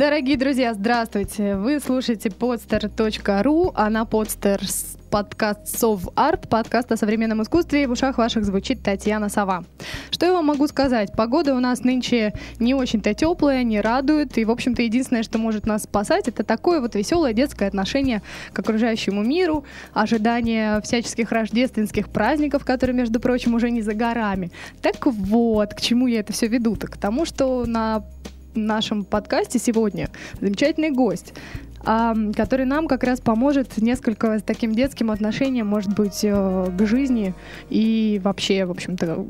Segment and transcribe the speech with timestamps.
[0.00, 1.56] Дорогие друзья, здравствуйте!
[1.56, 4.58] Вы слушаете podster.ru, а на podster
[5.10, 9.62] подкаст Сов Арт, подкаст о современном искусстве, и в ушах ваших звучит Татьяна Сова.
[10.10, 11.12] Что я вам могу сказать?
[11.14, 15.66] Погода у нас нынче не очень-то теплая, не радует, и, в общем-то, единственное, что может
[15.66, 18.22] нас спасать, это такое вот веселое детское отношение
[18.54, 24.50] к окружающему миру, ожидание всяческих рождественских праздников, которые, между прочим, уже не за горами.
[24.80, 26.86] Так вот, к чему я это все веду-то?
[26.86, 28.02] К тому, что на
[28.54, 31.34] нашем подкасте сегодня замечательный гость
[31.82, 37.34] который нам как раз поможет несколько с таким детским отношением, может быть, э, к жизни
[37.70, 39.26] и вообще, в общем-то,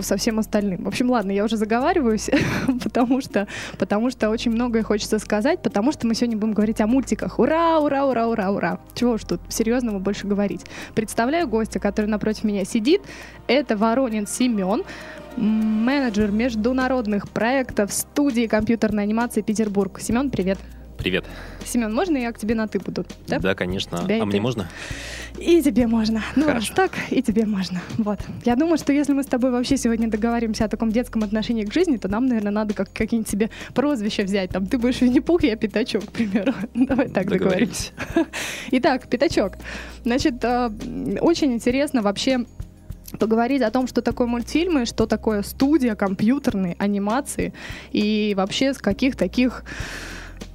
[0.00, 0.84] со всем остальным.
[0.84, 2.30] В общем, ладно, я уже заговариваюсь,
[2.84, 3.46] потому что,
[3.78, 7.38] потому что очень многое хочется сказать, потому что мы сегодня будем говорить о мультиках.
[7.38, 8.78] Ура, ура, ура, ура, ура.
[8.94, 10.66] Чего уж тут серьезного больше говорить.
[10.94, 13.00] Представляю гостя, который напротив меня сидит.
[13.46, 14.82] Это Воронин Семен
[15.36, 20.00] менеджер международных проектов студии компьютерной анимации Петербург.
[20.00, 20.58] Семен, привет.
[21.06, 21.24] Привет.
[21.64, 23.06] Семен, можно я к тебе на ты буду?
[23.28, 23.98] Да, да конечно.
[23.98, 24.40] Тебя а мне ты.
[24.40, 24.68] можно?
[25.38, 26.20] И тебе можно.
[26.34, 26.74] Ну, Хорошо.
[26.74, 27.80] так, и тебе можно.
[27.96, 28.18] Вот.
[28.44, 31.72] Я думаю, что если мы с тобой вообще сегодня договоримся о таком детском отношении к
[31.72, 34.50] жизни, то нам, наверное, надо как какие-нибудь себе прозвища взять.
[34.50, 36.52] Там ты будешь Винни-Пух, я Пятачок, к примеру.
[36.74, 37.92] Давай так договоримся.
[38.72, 39.52] Итак, Пятачок.
[40.02, 40.70] Значит, э,
[41.20, 42.40] очень интересно вообще
[43.20, 47.52] поговорить о том, что такое мультфильмы, что такое студия компьютерной анимации
[47.92, 49.62] и вообще с каких таких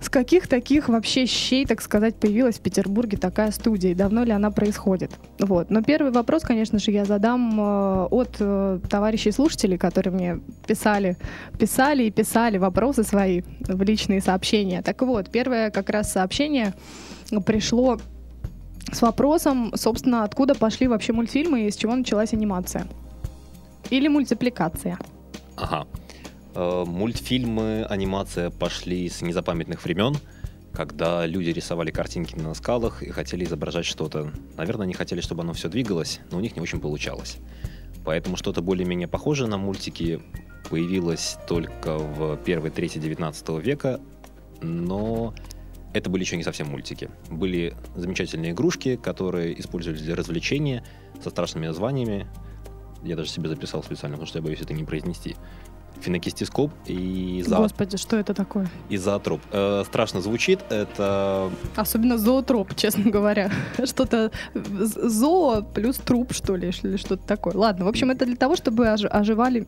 [0.01, 3.91] с каких таких вообще щей, так сказать, появилась в Петербурге такая студия?
[3.91, 5.11] И давно ли она происходит?
[5.39, 5.69] Вот.
[5.69, 11.17] Но первый вопрос, конечно же, я задам э, от э, товарищей слушателей, которые мне писали,
[11.59, 14.81] писали и писали вопросы свои в личные сообщения.
[14.81, 16.73] Так вот, первое как раз сообщение
[17.45, 17.99] пришло
[18.91, 22.87] с вопросом, собственно, откуда пошли вообще мультфильмы и с чего началась анимация.
[23.91, 24.97] Или мультипликация.
[25.57, 25.85] Ага.
[26.53, 30.17] Э, мультфильмы, анимация пошли с незапамятных времен,
[30.73, 34.31] когда люди рисовали картинки на скалах и хотели изображать что-то.
[34.57, 37.37] Наверное, они хотели, чтобы оно все двигалось, но у них не очень получалось.
[38.03, 40.21] Поэтому что-то более-менее похожее на мультики
[40.69, 44.01] появилось только в первой трети 19 века,
[44.61, 45.33] но
[45.93, 47.09] это были еще не совсем мультики.
[47.29, 50.83] Были замечательные игрушки, которые использовались для развлечения,
[51.23, 52.27] со страшными названиями.
[53.03, 55.35] Я даже себе записал специально, потому что я боюсь это не произнести
[56.01, 57.57] фенокистископ и за...
[57.57, 58.69] Господи, что это такое?
[58.89, 59.41] И зоотроп.
[59.51, 61.51] Э, страшно звучит, это...
[61.75, 63.51] Особенно зоотроп, честно говоря.
[63.83, 67.53] Что-то зоо плюс труп, что ли, или что-то такое.
[67.55, 69.67] Ладно, в общем, это для того, чтобы оживали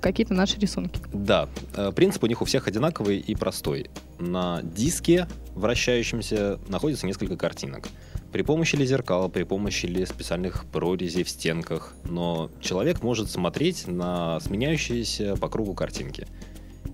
[0.00, 1.00] какие-то наши рисунки.
[1.12, 3.90] Да, э, принцип у них у всех одинаковый и простой.
[4.18, 7.88] На диске вращающемся находится несколько картинок
[8.32, 13.86] при помощи ли зеркала, при помощи ли специальных прорезей в стенках, но человек может смотреть
[13.86, 16.26] на сменяющиеся по кругу картинки.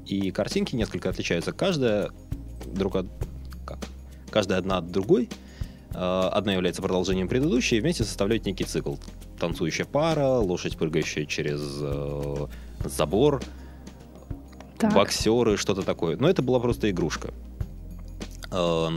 [0.04, 1.52] И картинки несколько отличаются.
[1.52, 2.10] Каждая
[2.66, 3.06] друг от...
[3.64, 3.78] как?
[4.30, 5.28] Каждая одна от другой.
[5.94, 8.96] А, одна является продолжением предыдущей и вместе составляют некий цикл.
[9.38, 12.46] Танцующая пара, лошадь, прыгающая через э,
[12.84, 13.42] забор,
[14.78, 14.92] так.
[14.92, 16.16] боксеры, что-то такое.
[16.16, 17.32] Но это была просто игрушка.
[18.50, 18.88] Э,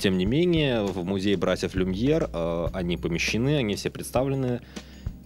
[0.00, 4.60] тем не менее, в музее братьев Люмьер э, они помещены, они все представлены,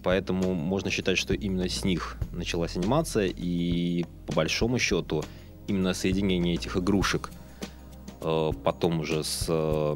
[0.03, 5.23] поэтому можно считать, что именно с них началась анимация, и по большому счету
[5.67, 7.31] именно соединение этих игрушек
[8.21, 9.95] э, потом уже с, э,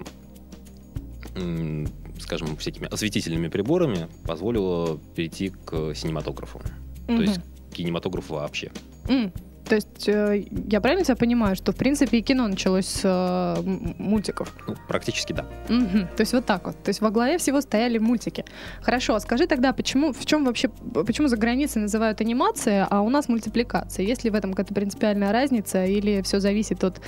[2.19, 6.59] скажем, всякими осветительными приборами позволило перейти к синематографу,
[7.07, 7.15] mm-hmm.
[7.17, 7.39] то есть
[7.71, 8.71] к кинематографу вообще.
[9.05, 9.31] Mm.
[9.65, 13.61] То есть э, я правильно тебя понимаю, что в принципе и кино началось с э,
[13.97, 14.53] мультиков?
[14.67, 15.45] Ну, практически да.
[15.69, 16.07] Угу.
[16.15, 16.83] То есть вот так вот.
[16.83, 18.43] То есть во главе всего стояли мультики.
[18.81, 23.09] Хорошо, а скажи тогда, почему, в чем вообще, почему за границей называют анимация, а у
[23.09, 24.05] нас мультипликация?
[24.05, 27.01] Есть ли в этом какая-то принципиальная разница или все зависит от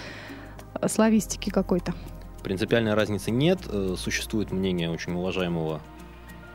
[0.81, 1.93] э, славистики какой-то?
[2.41, 3.59] Принципиальной разницы нет.
[3.97, 5.81] Существует мнение очень уважаемого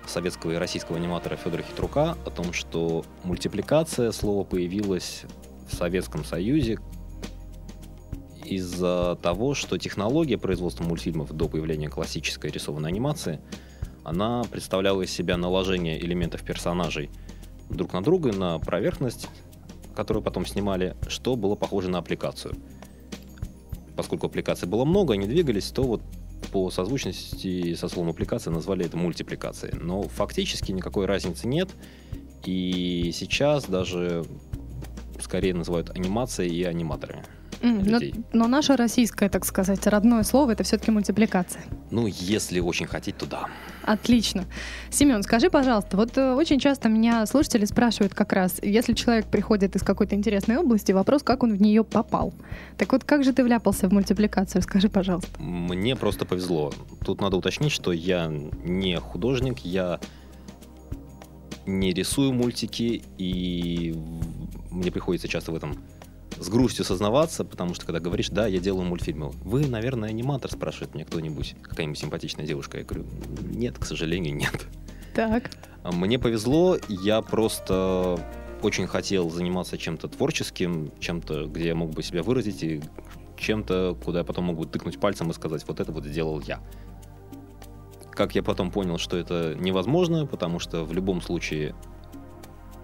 [0.06, 5.25] советского и российского аниматора Федора Хитрука о том, что мультипликация слово появилось
[5.70, 6.78] в Советском Союзе
[8.44, 13.40] из-за того, что технология производства мультфильмов до появления классической рисованной анимации,
[14.02, 17.11] она представляла из себя наложение элементов персонажей
[17.69, 19.28] друг на друга, на поверхность,
[19.94, 22.55] которую потом снимали, что было похоже на аппликацию.
[23.96, 26.02] Поскольку аппликаций было много, они двигались, то вот
[26.52, 29.76] по созвучности со словом аппликация назвали это мультипликацией.
[29.78, 31.69] Но фактически никакой разницы нет.
[32.44, 34.25] И сейчас даже
[35.22, 37.25] скорее называют анимацией и аниматорами.
[37.62, 38.14] М, но, людей.
[38.32, 41.62] но наше российское, так сказать, родное слово это все-таки мультипликация.
[41.90, 43.49] Ну, если очень хотеть, то да.
[43.84, 44.44] Отлично.
[44.90, 49.76] Семен, скажи, пожалуйста, вот э, очень часто меня слушатели спрашивают как раз, если человек приходит
[49.76, 52.32] из какой-то интересной области, вопрос, как он в нее попал.
[52.78, 54.62] Так вот, как же ты вляпался в мультипликацию?
[54.62, 55.31] Скажи, пожалуйста.
[55.40, 56.72] Мне просто повезло.
[57.05, 58.28] Тут надо уточнить, что я
[58.64, 60.00] не художник, я
[61.67, 63.94] не рисую мультики, и
[64.70, 65.78] мне приходится часто в этом
[66.38, 70.94] с грустью сознаваться, потому что когда говоришь, да, я делаю мультфильмы, вы, наверное, аниматор, спрашивает
[70.94, 72.78] меня кто-нибудь, какая-нибудь симпатичная девушка.
[72.78, 73.06] Я говорю,
[73.43, 74.67] нет, к сожалению, нет.
[75.14, 75.50] Так.
[75.84, 78.19] Мне повезло, я просто
[78.62, 82.82] очень хотел заниматься чем-то творческим, чем-то, где я мог бы себя выразить, и
[83.37, 86.61] чем-то, куда я потом мог бы тыкнуть пальцем и сказать, вот это вот сделал я.
[88.11, 91.75] Как я потом понял, что это невозможно, потому что в любом случае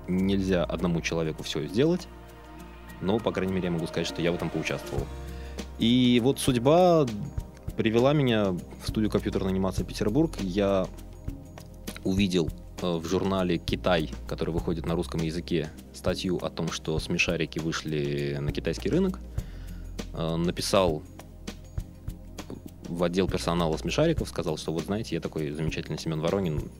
[0.08, 2.08] нельзя одному человеку все сделать,
[3.00, 5.06] но, по крайней мере, я могу сказать, что я в этом поучаствовал.
[5.79, 7.06] И вот судьба
[7.76, 10.32] привела меня в студию компьютерной анимации Петербург.
[10.41, 10.87] Я
[12.05, 12.49] увидел
[12.81, 18.38] э, в журнале «Китай», который выходит на русском языке, статью о том, что смешарики вышли
[18.41, 19.19] на китайский рынок.
[20.14, 21.02] Э, Написал
[22.88, 26.70] в отдел персонала смешариков, сказал, что вот знаете, я такой замечательный Семен Воронин,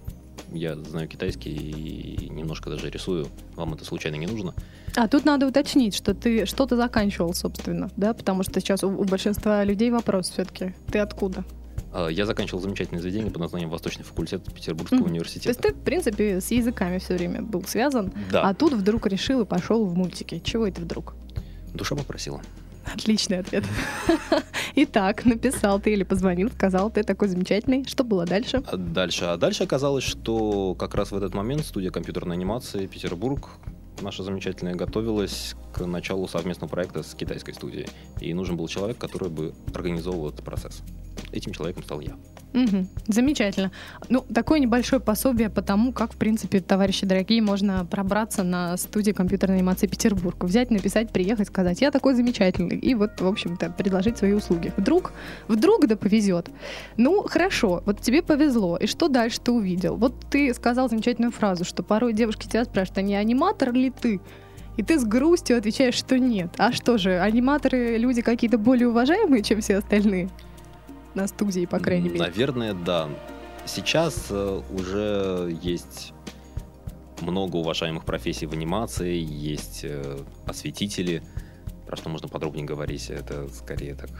[0.52, 4.54] я знаю китайский и немножко даже рисую, вам это случайно не нужно.
[4.96, 9.04] А тут надо уточнить, что ты что-то заканчивал, собственно, да, потому что сейчас у, у
[9.04, 10.75] большинства людей вопрос все-таки.
[10.90, 11.44] Ты откуда?
[11.93, 15.00] Э, Я заканчивал замечательное заведение под названием Восточный факультет Петербургского.
[15.02, 15.48] То университета.
[15.48, 19.43] есть ты, в принципе, с языками все время был связан, Да, а тут вдруг решил
[19.43, 20.40] и пошел в мультики.
[20.44, 21.14] Чего это вдруг?
[21.75, 22.40] душа попросила.
[22.94, 23.65] Отличный ответ.
[24.77, 27.85] Итак, написал ты или позвонил, сказал, ты такой замечательный.
[27.85, 28.62] Что было дальше?
[28.67, 29.25] А Дальше.
[29.25, 33.49] А дальше оказалось, что как раз в этот момент студия компьютерной анимации Петербург
[34.00, 37.88] наша замечательная готовилась к началу совместного проекта с китайской студией.
[38.21, 40.82] И нужен был человек, который бы организовывал этот процесс.
[41.32, 42.17] Этим человеком стал я.
[42.56, 42.88] Мгм.
[43.06, 43.70] Замечательно.
[44.08, 49.14] Ну, такое небольшое пособие по тому, как, в принципе, товарищи дорогие, можно пробраться на студию
[49.14, 50.43] компьютерной анимации Петербург.
[50.43, 52.79] Взять, написать, приехать, сказать, я такой замечательный.
[52.79, 54.73] И вот, в общем-то, предложить свои услуги.
[54.79, 55.12] Вдруг,
[55.49, 56.49] вдруг да повезет.
[56.97, 58.79] Ну, хорошо, вот тебе повезло.
[58.79, 59.97] И что дальше ты увидел?
[59.97, 64.19] Вот ты сказал замечательную фразу, что порой девушки тебя спрашивают, а не аниматор ли ты?
[64.79, 66.55] И ты с грустью отвечаешь, что нет.
[66.56, 70.31] А что же, аниматоры люди какие-то более уважаемые, чем все остальные?
[71.17, 72.21] На студии, по крайней мере.
[72.21, 73.09] Наверное, да.
[73.65, 76.13] Сейчас э, уже есть
[77.23, 81.23] много уважаемых профессий в анимации, есть э, осветители,
[81.87, 83.09] про что можно подробнее говорить.
[83.09, 84.11] Это скорее так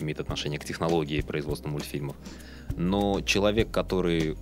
[0.00, 2.16] имеет отношение к технологии производства мультфильмов.
[2.76, 4.36] Но человек, который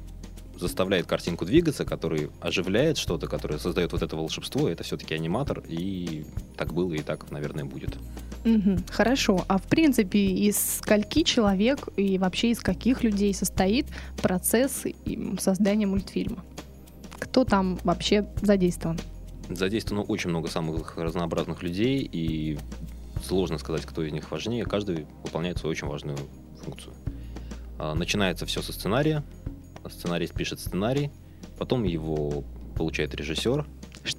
[0.58, 6.24] заставляет картинку двигаться, который оживляет что-то, который создает вот это волшебство, это все-таки аниматор, и
[6.56, 7.96] так было, и так, наверное, будет.
[8.44, 9.44] Мгм, Хорошо.
[9.48, 13.86] А в принципе, из скольки человек и вообще из каких людей состоит
[14.22, 14.84] процесс
[15.40, 16.44] создания мультфильма?
[17.18, 18.98] Кто там вообще задействован?
[19.48, 22.58] Задействовано очень много самых разнообразных людей, и
[23.24, 24.64] сложно сказать, кто из них важнее.
[24.64, 26.18] Каждый выполняет свою очень важную
[26.62, 26.94] функцию.
[27.78, 29.24] А, Начинается все со сценария.
[29.88, 31.10] Сценарист пишет сценарий,
[31.58, 32.44] потом его
[32.76, 33.66] получает режиссер.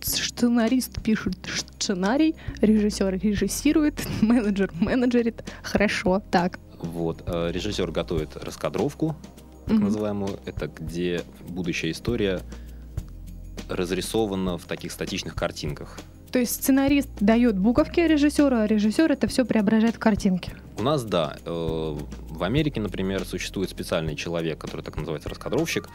[0.01, 1.35] Сценарист пишет
[1.79, 5.43] сценарий, режиссер режиссирует, менеджер менеджерит.
[5.63, 6.59] Хорошо, так.
[6.81, 7.23] Вот.
[7.25, 9.15] а Режиссер готовит раскадровку,
[9.65, 9.85] так Мгм.
[9.85, 10.39] называемую.
[10.45, 12.41] Это где будущая история
[13.69, 15.99] разрисована в таких статичных картинках.
[16.31, 20.53] То есть сценарист дает буковки режиссеру, а режиссер это все преображает в картинки.
[20.77, 21.97] У нас, да, э,
[22.37, 25.89] в Америке, например, существует специальный человек, который так называется раскадровщик,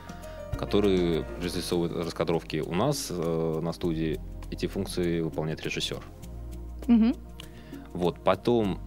[0.58, 2.56] который разрисовывает раскадровки.
[2.56, 4.20] У нас э, на студии
[4.50, 6.02] эти функции выполняет режиссер.
[6.88, 7.14] Мгм.
[7.92, 8.80] Вот, потом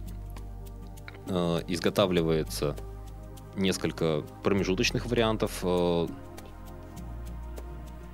[1.28, 2.76] э, изготавливается
[3.56, 5.60] несколько промежуточных вариантов.
[5.62, 6.06] Э,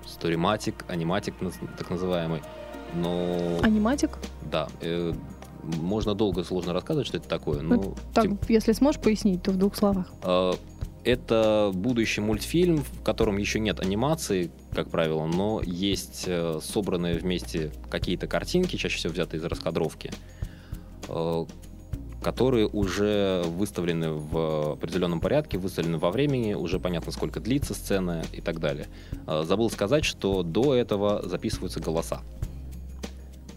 [0.07, 1.35] сториматик, аниматик,
[1.77, 2.43] так называемый.
[2.95, 4.19] Но, Аниматик?
[4.43, 5.13] да, э,
[5.63, 7.63] можно долго и сложно рассказывать, что это такое.
[7.63, 10.13] Но Ну, Так, тем- если сможешь пояснить, то в двух словах.
[10.23, 10.53] Э,
[11.05, 17.73] Это будущий мультфильм, в котором еще нет анимации, как правило, но есть э, собранные вместе
[17.91, 20.13] какие-то картинки, чаще всего взятые из раскадровки,
[21.09, 21.45] э,
[22.23, 28.41] которые уже выставлены в определенном порядке, выставлены во времени, уже понятно, сколько длится сцена и
[28.41, 28.87] так далее.
[29.27, 32.21] Э, Забыл сказать, что до этого записываются голоса.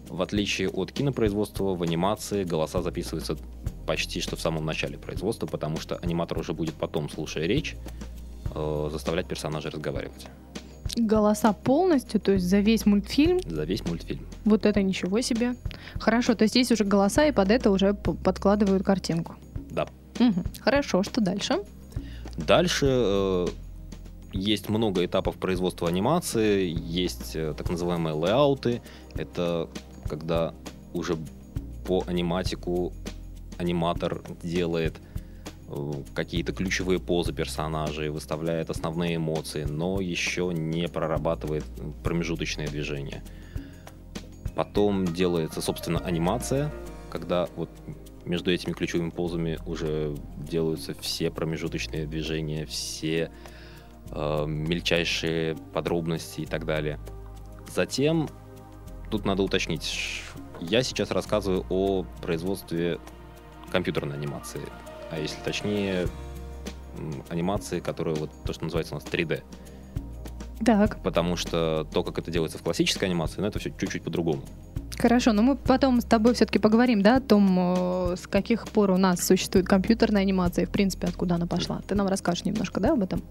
[0.08, 3.36] В отличие от кинопроизводства, в анимации голоса записываются
[3.86, 7.76] почти что в самом начале производства, потому что аниматор уже будет потом, слушая речь,
[8.54, 10.26] э, заставлять персонажей разговаривать
[10.96, 13.40] Голоса полностью, то есть за весь мультфильм.
[13.44, 14.26] за весь мультфильм.
[14.44, 15.54] Вот это ничего себе.
[15.94, 19.36] Хорошо, то есть есть уже голоса, и под это уже подкладывают картинку.
[19.70, 19.88] Да.
[20.18, 20.44] Мгм.
[20.60, 21.58] Хорошо, что дальше?
[22.38, 23.46] Дальше э,
[24.32, 28.80] есть много этапов производства анимации, есть э, так называемые лейауты.
[29.14, 29.68] Это
[30.06, 30.54] когда
[30.92, 31.16] уже
[31.86, 32.92] по аниматику
[33.58, 35.00] аниматор делает
[35.68, 41.64] э, какие-то ключевые позы персонажей, выставляет основные эмоции, но еще не прорабатывает
[42.02, 43.22] промежуточные движения.
[44.54, 46.72] Потом делается, собственно, анимация,
[47.10, 47.70] когда вот
[48.24, 53.30] между этими ключевыми позами уже делаются все промежуточные движения, все
[54.10, 56.98] э, мельчайшие подробности и так далее.
[57.72, 58.28] Затем,
[59.10, 60.22] тут надо уточнить,
[60.60, 62.98] я сейчас рассказываю о производстве
[63.70, 64.62] компьютерной анимации,
[65.10, 66.08] а если точнее,
[67.28, 69.42] анимации, которая вот то, что называется у нас 3D.
[70.64, 74.42] Так, Потому что то, как это делается в классической анимации, ну, это все чуть-чуть по-другому.
[74.98, 78.90] хорошо, но мы потом с тобой все-таки поговорим, да, о том, э, с каких пор
[78.92, 81.82] у нас существует компьютерная анимация, и, в принципе, откуда она пошла.
[81.86, 83.22] Ты нам расскажешь немножко, да, об этом?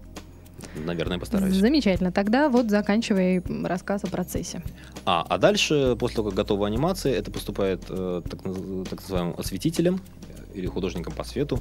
[0.74, 1.54] Наверное, постараюсь.
[1.54, 2.12] Замечательно.
[2.12, 4.62] Тогда вот заканчивай рассказ о процессе.
[5.04, 8.42] А, а дальше, после того, как готова анимация, это поступает э, так,
[8.88, 10.00] так называемым осветителем
[10.54, 11.60] или художником по свету,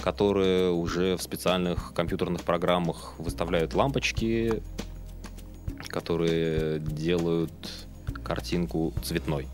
[0.00, 4.62] которые уже в специальных компьютерных программах выставляют лампочки,
[5.88, 7.52] которые делают
[8.24, 9.48] картинку цветной.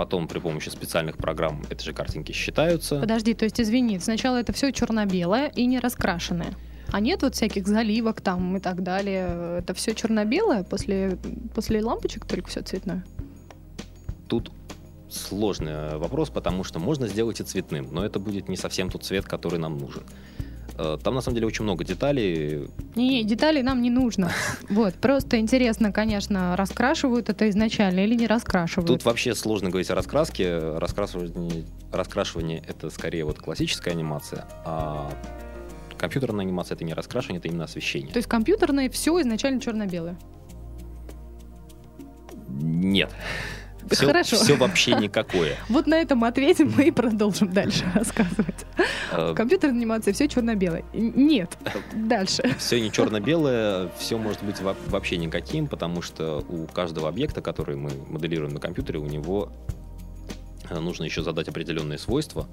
[0.00, 2.98] Потом при помощи специальных программ эти же картинки считаются.
[3.00, 6.54] Подожди, то есть, извини, сначала это все черно-белое и не раскрашенное.
[6.90, 9.58] А нет вот всяких заливок там и так далее.
[9.58, 11.18] Это все черно-белое, после,
[11.54, 13.04] после лампочек только все цветное.
[14.26, 14.50] Тут
[15.10, 19.26] сложный вопрос, потому что можно сделать и цветным, но это будет не совсем тот цвет,
[19.26, 20.04] который нам нужен.
[20.80, 22.68] Э, Там на самом деле очень много деталей.
[22.94, 24.30] Не, деталей нам не нужно.
[24.70, 28.86] Вот, просто интересно, конечно, раскрашивают это изначально или не раскрашивают.
[28.86, 30.58] Тут вообще сложно говорить о раскраске.
[30.78, 35.12] Раскрашивание, раскрашивание это скорее вот классическая анимация, а
[35.98, 38.12] компьютерная анимация это не раскрашивание, это именно освещение.
[38.12, 40.16] То есть компьютерное все изначально черно-белое.
[42.48, 43.10] Нет.
[43.90, 44.36] Все, Хорошо.
[44.36, 45.56] все вообще никакое.
[45.68, 48.66] Вот на этом ответим мы и продолжим дальше рассказывать.
[49.12, 50.84] Э, В компьютерной анимации все черно-белое.
[50.92, 51.56] Нет.
[51.94, 52.42] Дальше.
[52.58, 57.76] Все не черно-белое, все может быть во- вообще никаким, потому что у каждого объекта, который
[57.76, 59.52] мы моделируем на компьютере, у него
[60.68, 62.46] э, нужно еще задать определенные свойства,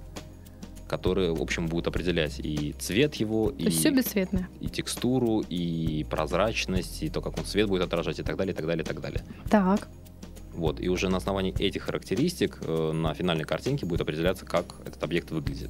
[0.87, 4.47] которые, в общем, будут определять и цвет его, То и, все бесцветное.
[4.61, 8.55] и текстуру, и прозрачность, и то, как он свет будет отражать, и так далее, и
[8.55, 9.21] так далее, и так далее.
[9.49, 9.87] Так.
[10.57, 15.03] Вот, и уже на основании этих характеристик э, на финальной картинке будет определяться, как этот
[15.03, 15.69] объект выглядит.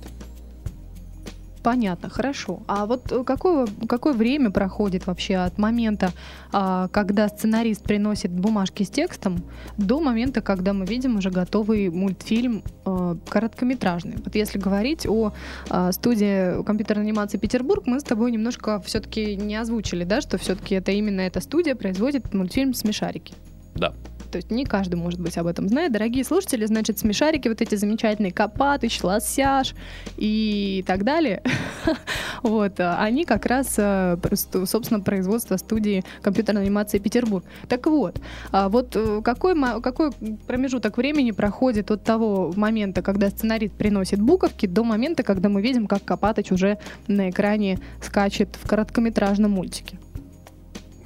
[1.67, 2.61] Понятно, хорошо.
[2.67, 6.11] А вот э, какое, какое время проходит вообще от момента,
[6.53, 9.43] а, когда сценарист приносит бумажки с текстом,
[9.77, 14.15] до момента, когда мы видим уже готовый мультфильм э, короткометражный?
[14.23, 15.33] Вот если говорить о
[15.69, 20.75] а, студии компьютерной анимации Петербург, мы с тобой немножко все-таки не озвучили, да, что все-таки
[20.75, 23.33] это именно эта студия производит мультфильм «Смешарики».
[23.75, 23.93] Да.
[24.29, 25.91] То есть не каждый, может быть, об этом знает.
[25.91, 29.73] Дорогие слушатели, значит, смешарики, вот эти замечательные Копатыч, Лосяш
[30.17, 31.41] и так далее,
[32.43, 34.17] вот, а, они как раз, э,
[34.65, 37.45] собственно, производство студии компьютерной анимации Петербург.
[37.67, 38.19] Так вот,
[38.51, 40.11] а вот э, какой, какой
[40.47, 45.87] промежуток времени проходит от того момента, когда сценарист приносит буковки, до момента, когда мы видим,
[45.87, 49.99] как Копатыч уже на экране скачет в короткометражном мультике?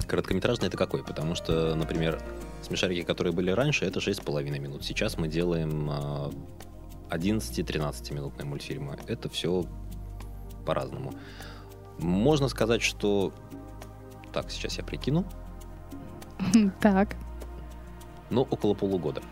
[0.06, 1.02] Короткометражный это какой?
[1.02, 2.20] Потому что, например,
[2.72, 4.84] смешарики, которые были раньше, это 6,5 минут.
[4.84, 6.30] Сейчас мы делаем а,
[7.10, 8.96] 11-13 минутные мультфильмы.
[9.06, 9.64] Это все
[10.64, 11.12] по-разному.
[11.98, 13.32] Можно сказать, что...
[14.32, 15.24] Так, сейчас я прикину.
[16.80, 17.16] Так.
[18.30, 19.22] Ну, около полугода.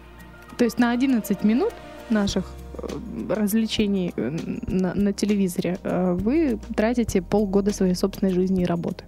[0.59, 1.73] То есть на 11 минут
[2.11, 2.45] наших
[2.75, 4.31] э, развлечений э,
[4.67, 9.05] на, на телевизоре э, вы тратите полгода своей собственной жизни и работы.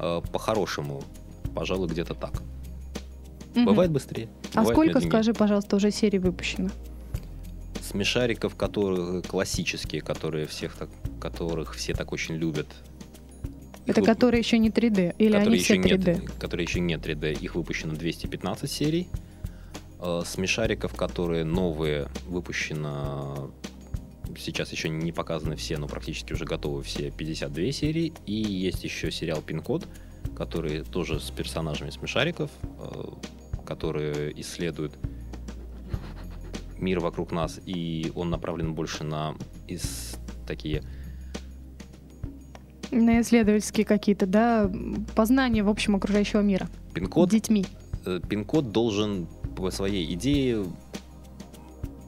[0.00, 1.02] А, По-хорошему,
[1.54, 2.42] пожалуй, где-то так.
[3.56, 3.66] Мгм.
[3.66, 4.28] Бывает быстрее.
[4.54, 5.10] А бывает сколько, медленнее.
[5.10, 6.70] скажи, пожалуйста, уже серий выпущено?
[7.80, 10.88] Смешариков, которые классические, которые всех так,
[11.20, 12.66] которых все так очень любят.
[13.86, 15.14] Это вып- которые еще не 3D?
[15.18, 16.20] Или которые они все еще 3D?
[16.20, 17.32] Нет, которые еще нет 3D.
[17.40, 19.08] Их выпущено 215 серий.
[20.00, 23.50] Э, Смешариков, которые новые, выпущено
[24.36, 28.12] сейчас еще не показаны все, но практически уже готовы все 52 серии.
[28.26, 29.86] И есть еще сериал Пин-код,
[30.36, 33.02] который тоже с персонажами смешариков, э,
[33.66, 34.94] которые исследуют
[36.78, 39.34] мир вокруг нас, и он направлен больше на
[39.66, 40.82] из такие
[42.90, 44.70] На исследовательские какие-то, да,
[45.14, 46.68] познания, в общем, окружающего мира.
[46.94, 47.28] пин-код.
[47.28, 47.66] Детьми.
[48.04, 50.64] Э, Пин-код должен по своей идее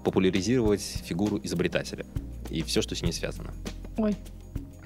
[0.04, 2.06] популяризировать фигуру изобретателя
[2.48, 3.52] и все, что с ней связано.
[3.96, 4.16] Ой.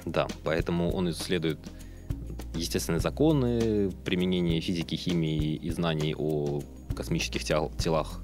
[0.07, 1.59] Да, поэтому он исследует
[2.54, 6.61] естественные законы, применение физики, химии и знаний о
[6.97, 8.21] космических тел- телах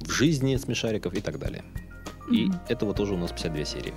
[0.00, 1.62] в жизни смешариков и так далее.
[2.30, 2.60] И Мгм.
[2.68, 3.94] этого тоже у нас 52 серии.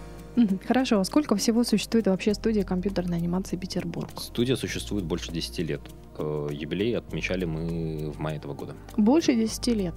[0.65, 4.09] Хорошо, а сколько всего существует вообще студия компьютерной анимации Петербург?
[4.17, 5.81] Студия существует больше 10 лет.
[6.17, 8.73] Э, Юбилей отмечали мы в мае этого года.
[8.95, 9.93] Больше 10 лет.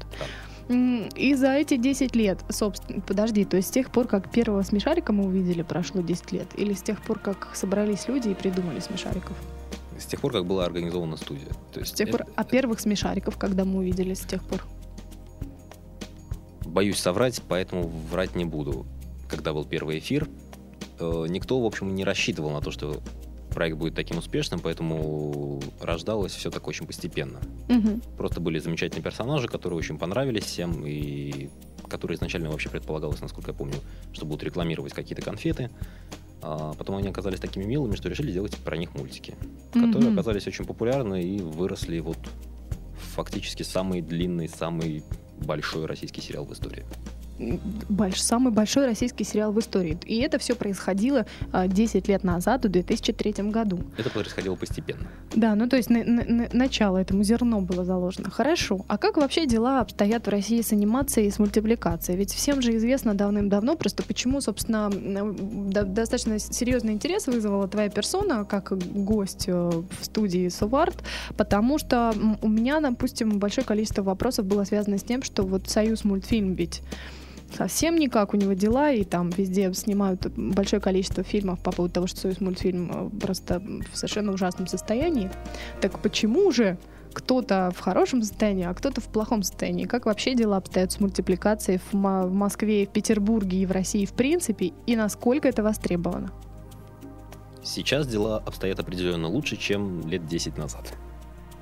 [0.69, 4.63] М, И за эти 10 лет, собственно, подожди, то есть с тех пор, как первого
[4.63, 6.49] смешарика мы увидели, прошло 10 лет?
[6.57, 9.37] Или с тех пор, как собрались люди и придумали смешариков?
[9.99, 11.49] С тех пор, как была организована студия.
[11.73, 14.65] То есть С тех пор, это- а первых смешариков, когда мы увидели с тех пор?
[16.65, 18.87] Боюсь соврать, поэтому врать не буду.
[19.29, 20.29] Когда был первый эфир,
[20.99, 23.01] э, никто, в общем, не рассчитывал на то, что
[23.51, 27.39] проект будет таким успешным, поэтому рождалось все так очень постепенно.
[27.69, 28.03] Мгм.
[28.17, 31.49] Просто были замечательные персонажи, которые очень понравились всем, и
[31.89, 33.77] которые изначально вообще предполагалось, насколько я помню,
[34.13, 35.71] что будут рекламировать какие-то конфеты.
[36.47, 39.35] А потом они оказались такими милыми, что решили делать про них мультики,
[39.73, 40.13] которые Мгм.
[40.13, 42.19] оказались очень популярны и выросли вот
[43.15, 45.03] фактически самый длинный, самый
[45.39, 46.85] большой российский сериал в истории.
[47.39, 49.99] Больш- самый большой российский сериал в истории.
[50.07, 53.81] И это все происходило а, 10 лет назад, в 2003 году.
[53.97, 55.09] Это происходило постепенно.
[55.35, 58.31] Да, ну то есть на- на- на- начало этому зерно было заложено.
[58.31, 58.85] Хорошо.
[58.89, 62.19] А как вообще дела обстоят в России с анимацией и с мультипликацией?
[62.19, 64.91] Ведь всем же известно давным-давно просто почему, собственно,
[65.85, 71.03] достаточно серьезный интерес вызвала твоя персона как гость э, в студии Суварт,
[71.37, 76.05] потому что у меня, допустим, большое количество вопросов было связано с тем, что вот Союз
[76.05, 76.83] мультфильм ведь
[77.57, 82.07] совсем никак у него дела, и там везде снимают большое количество фильмов по поводу того,
[82.07, 85.31] что Союз мультфильм э, просто в совершенно ужасном состоянии.
[85.81, 86.79] Так почему же
[87.13, 89.85] кто-то в хорошем состоянии, а кто-то в плохом состоянии?
[89.85, 94.13] Как вообще дела обстоят с мультипликацией в, в Москве, в Петербурге и в России в
[94.13, 96.33] принципе, и насколько это востребовано?
[97.63, 100.93] Сейчас дела обстоят определенно лучше, чем лет 10 назад.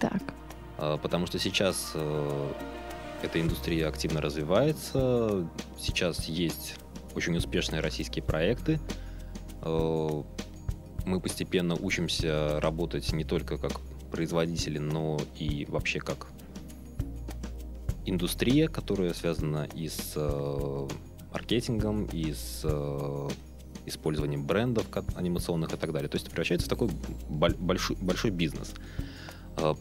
[0.01, 0.23] Так.
[0.79, 2.53] А, Потому что сейчас э,
[3.23, 5.49] эта индустрия активно развивается.
[5.79, 6.75] Сейчас есть
[7.15, 8.81] очень успешные российские проекты.
[9.63, 10.23] Э,
[11.05, 13.81] Мы постепенно учимся работать не только как
[14.11, 16.29] производители, но и вообще как
[18.05, 20.89] индустрия, которая связана и с э,
[21.33, 23.29] маркетингом, и с э,
[23.87, 26.09] использованием брендов анимационных и так далее.
[26.09, 26.89] То есть это превращается в такой
[27.29, 28.75] боль- большой, большой бизнес.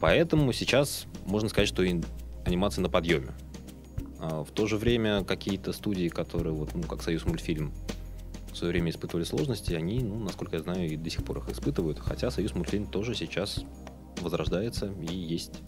[0.02, 1.84] Поэтому сейчас можно сказать, что
[2.46, 3.34] анимация на подъеме.
[4.20, 7.72] А В то же время какие-то студии, которые, вот, ну, как Союз мультфильм,
[8.52, 11.50] в свое время испытывали сложности, они, ну, насколько я знаю, и до сих пор их
[11.50, 12.00] испытывают.
[12.00, 13.64] Хотя Союз мультфильм тоже сейчас
[14.22, 15.62] возрождается и есть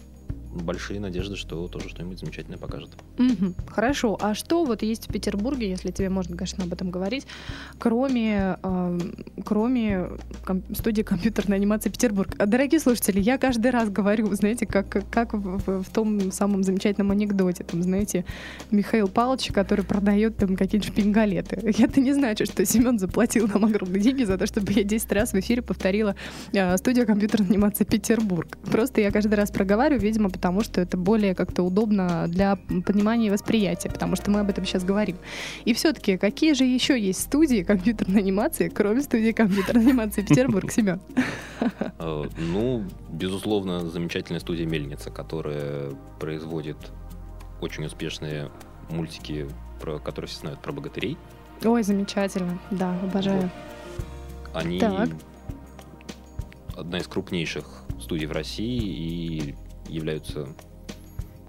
[0.54, 2.90] большие надежды, что тоже что-нибудь замечательное покажет.
[3.18, 3.56] Мгм.
[3.68, 4.18] Хорошо.
[4.22, 7.26] А что вот есть в Петербурге, если тебе можно, конечно, об этом говорить,
[7.80, 10.08] кроме, эм, кроме
[10.46, 12.36] ком- студии компьютерной анимации Петербург?
[12.38, 17.64] Дорогие слушатели, я каждый раз говорю, знаете, как, как- в, в- том самом замечательном анекдоте,
[17.64, 18.26] там, знаете,
[18.72, 21.56] Михаил Павлович, который продает там какие-нибудь шпингалеты.
[21.78, 25.34] Это не значит, что Семен заплатил нам огромные деньги за то, чтобы я 10 раз
[25.34, 26.16] в эфире повторила
[26.54, 28.58] э, студию компьютерной анимации Петербург.
[28.72, 33.30] Просто я каждый раз проговариваю, видимо, потому что это более как-то удобно для понимания и
[33.30, 35.16] восприятия, потому что мы об этом сейчас говорим.
[35.64, 41.00] И все-таки, какие же еще есть студии компьютерной анимации, кроме студии компьютерной анимации Петербург, Семен?
[41.98, 46.76] Э, Ну, безусловно, замечательная студия Мельница, которая производит
[47.62, 48.52] очень успешные
[48.90, 49.48] мультики,
[49.80, 51.18] про которые все знают про богатырей.
[51.64, 52.60] Ой, замечательно.
[52.70, 53.50] Да, обожаю.
[54.54, 55.08] Они Так.
[56.76, 57.66] одна из крупнейших
[58.02, 59.56] студий в России и
[59.94, 60.48] являются,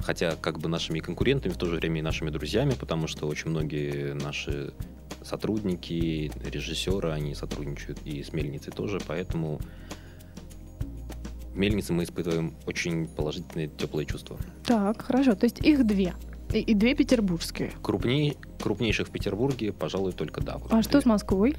[0.01, 3.51] хотя как бы нашими конкурентами, в то же время и нашими друзьями, потому что очень
[3.51, 4.73] многие наши
[5.23, 9.61] сотрудники, режиссеры, они сотрудничают и с Мельницей тоже, поэтому
[11.55, 14.37] в Мельнице мы испытываем очень положительные, теплые чувства.
[14.67, 15.35] Так, хорошо.
[15.37, 16.15] То есть их две.
[16.55, 17.73] И, и две петербургские.
[17.83, 20.59] Крупней, крупнейших в Петербурге, пожалуй, только да.
[20.59, 20.83] вот А две.
[20.85, 21.57] что с Москвой?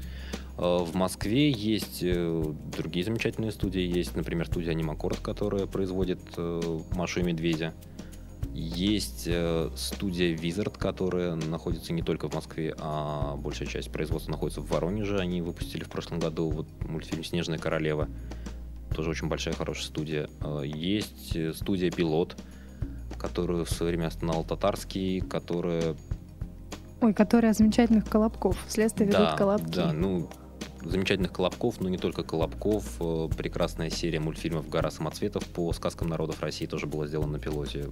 [0.56, 3.82] Э, В Москве есть э, другие замечательные студии.
[3.82, 7.74] Есть, например, студия Анимакорд, которая производит э, Машу и Медведя.
[8.54, 9.28] Есть
[9.76, 15.18] студия Wizard, которая находится не только в Москве, а большая часть производства находится в Воронеже.
[15.18, 18.08] Они выпустили в прошлом году вот мультфильм «Снежная королева».
[18.94, 20.30] Тоже очень большая, хорошая студия.
[20.64, 22.34] Есть студия «Пилот»,
[23.26, 25.96] которую в свое время останавливал Татарский, которая
[27.00, 28.56] Ой, которая замечательных колобков.
[28.68, 29.74] Следствие ведут да, колобки.
[29.74, 30.28] да, ну,
[30.82, 32.84] замечательных колобков, но не только колобков.
[33.00, 37.86] Э, Прекрасная серия мультфильмов «Гора самоцветов» по сказкам народов России тоже была сделана на пилоте.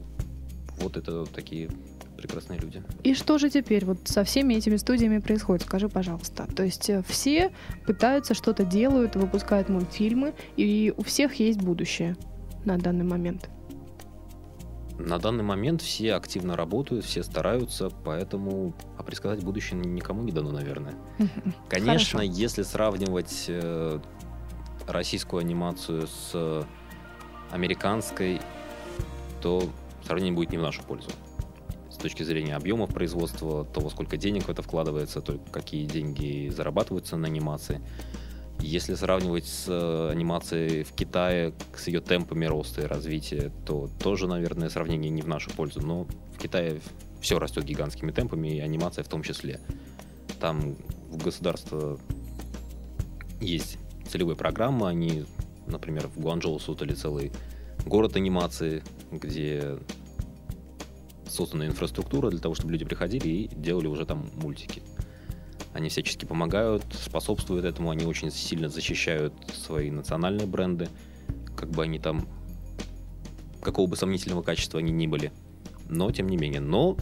[0.80, 1.70] Вот это такие
[2.16, 2.82] прекрасные люди.
[3.02, 5.62] И что же теперь вот со всеми этими студиями происходит?
[5.66, 6.46] Скажи, пожалуйста.
[6.46, 7.52] То есть э, все
[7.86, 12.16] пытаются что-то делают, выпускают мультфильмы, и у всех есть будущее
[12.64, 13.50] на данный момент.
[14.98, 20.52] На данный момент все активно работают, все стараются, поэтому а предсказать будущее никому не дано,
[20.52, 20.94] наверное.
[21.68, 22.32] Конечно, Хорошо.
[22.32, 23.98] если сравнивать э,
[24.86, 26.66] российскую анимацию с
[27.50, 28.40] американской,
[29.42, 29.68] то
[30.04, 31.10] сравнение будет не в нашу пользу.
[31.90, 37.16] С точки зрения объемов производства, того, сколько денег в это вкладывается, то какие деньги зарабатываются
[37.16, 37.80] на анимации.
[38.64, 44.26] Если сравнивать с э, анимацией в Китае, с ее темпами роста и развития, то тоже,
[44.26, 45.82] наверное, сравнение не в нашу пользу.
[45.82, 46.80] Но в Китае
[47.20, 49.60] все растет гигантскими темпами, и анимация в том числе.
[50.40, 50.76] Там
[51.10, 52.00] в государство
[53.38, 53.76] есть
[54.08, 55.26] целевые программы, они,
[55.66, 57.32] например, в Гуанчжоу создали целый
[57.84, 59.76] город анимации, где
[61.28, 64.82] создана инфраструктура для того, чтобы люди приходили и делали уже там мультики.
[65.74, 70.88] Они всячески помогают, способствуют этому, они очень сильно защищают свои национальные бренды,
[71.56, 72.28] как бы они там,
[73.60, 75.32] какого бы сомнительного качества они ни были.
[75.88, 76.96] Но, тем не менее, но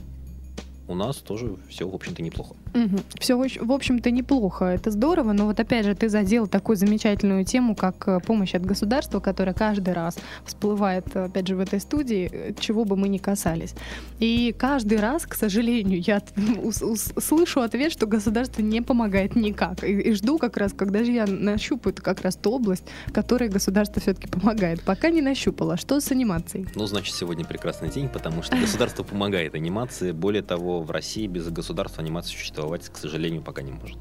[0.89, 2.57] у нас тоже все, в общем-то, неплохо.
[3.19, 4.65] Все, в общем-то, неплохо.
[4.67, 8.65] Это здорово, но вот опять же ты задел такую замечательную тему, как э, помощь от
[8.65, 13.19] государства, которая каждый раз всплывает, опять же, в этой студии, э, чего бы мы ни
[13.19, 13.75] касались.
[14.19, 16.23] И каждый раз, к сожалению, я
[16.63, 19.85] ус- слышу ответ, что государство не помогает никак.
[19.85, 24.01] И, и жду как раз, когда же я нащупаю как раз ту область, которой государство
[24.01, 24.83] все-таки помогает.
[24.83, 25.77] Пока не нащупала.
[25.77, 26.67] Что с анимацией?
[26.75, 30.13] Ну, значит, сегодня прекрасный день, потому что государство помогает анимации.
[30.13, 33.99] Более того, в России без государства анимация существовать, к сожалению, пока не может.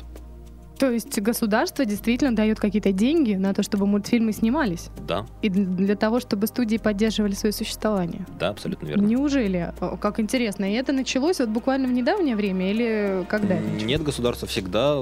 [0.78, 4.90] То есть государство действительно дает какие-то деньги на то, чтобы мультфильмы снимались?
[5.08, 8.26] Да, И для того, чтобы студии поддерживали свое существование?
[8.40, 9.06] да, абсолютно верно.
[9.06, 9.74] Неужели?
[10.02, 10.66] Как интересно.
[10.66, 13.60] И это началось вот буквально в недавнее время или когда?
[13.60, 15.02] Нет, государство всегда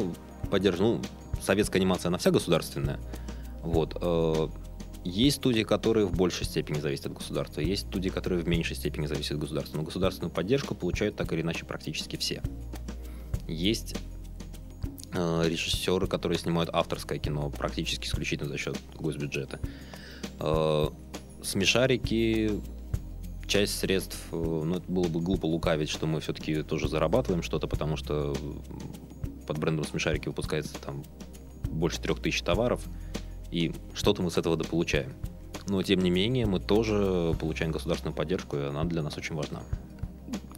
[0.51, 1.01] поддерживает.
[1.01, 2.99] Ну, советская анимация, она вся государственная.
[3.63, 3.97] Вот.
[4.01, 4.47] э,
[5.05, 9.07] Есть студии, которые в большей степени зависят от государства, есть студии, которые в меньшей степени
[9.07, 9.77] зависят от государства.
[9.77, 12.41] Но государственную поддержку получают так или иначе практически все.
[13.49, 13.95] Есть
[15.13, 19.59] э, режиссеры, которые снимают авторское кино практически исключительно за счет госбюджета.
[20.39, 20.89] Э,
[21.41, 22.61] Смешарики,
[23.47, 27.67] часть средств, э, ну, это было бы глупо лукавить, что мы все-таки тоже зарабатываем что-то,
[27.67, 28.35] потому что
[29.47, 31.03] под брендом смешарики выпускается там
[31.65, 32.83] больше трех тысяч товаров,
[33.51, 35.13] и что-то мы с этого дополучаем.
[35.67, 39.61] Но, тем не менее, мы тоже получаем государственную поддержку, и она для нас очень важна.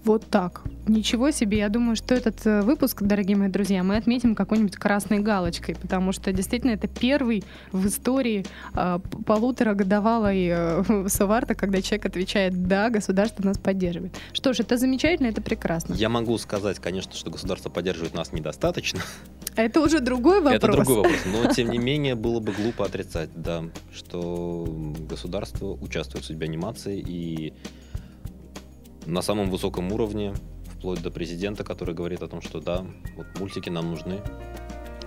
[0.04, 0.64] Вот так.
[0.88, 1.60] Ничего себе.
[1.60, 6.12] Я думаю, что этот э, выпуск, дорогие мои друзья, мы отметим какой-нибудь красной галочкой, потому
[6.12, 13.44] что действительно это первый в истории э, полуторагодовалой э, Саварта, когда человек отвечает «да, государство
[13.44, 14.16] нас поддерживает».
[14.34, 15.94] Что ж, это замечательно, это прекрасно.
[15.94, 19.02] Я могу сказать, конечно, что государство поддерживает нас недостаточно.
[19.56, 20.56] Это уже другой вопрос.
[20.56, 21.20] Это другой вопрос.
[21.26, 24.66] Но, тем не менее, было бы глупо отрицать, да, что
[25.10, 27.54] государство участвует в судьбе анимации и
[29.06, 30.34] на самом высоком уровне,
[30.78, 32.84] вплоть до президента, который говорит о том, что да,
[33.16, 34.20] вот мультики нам нужны.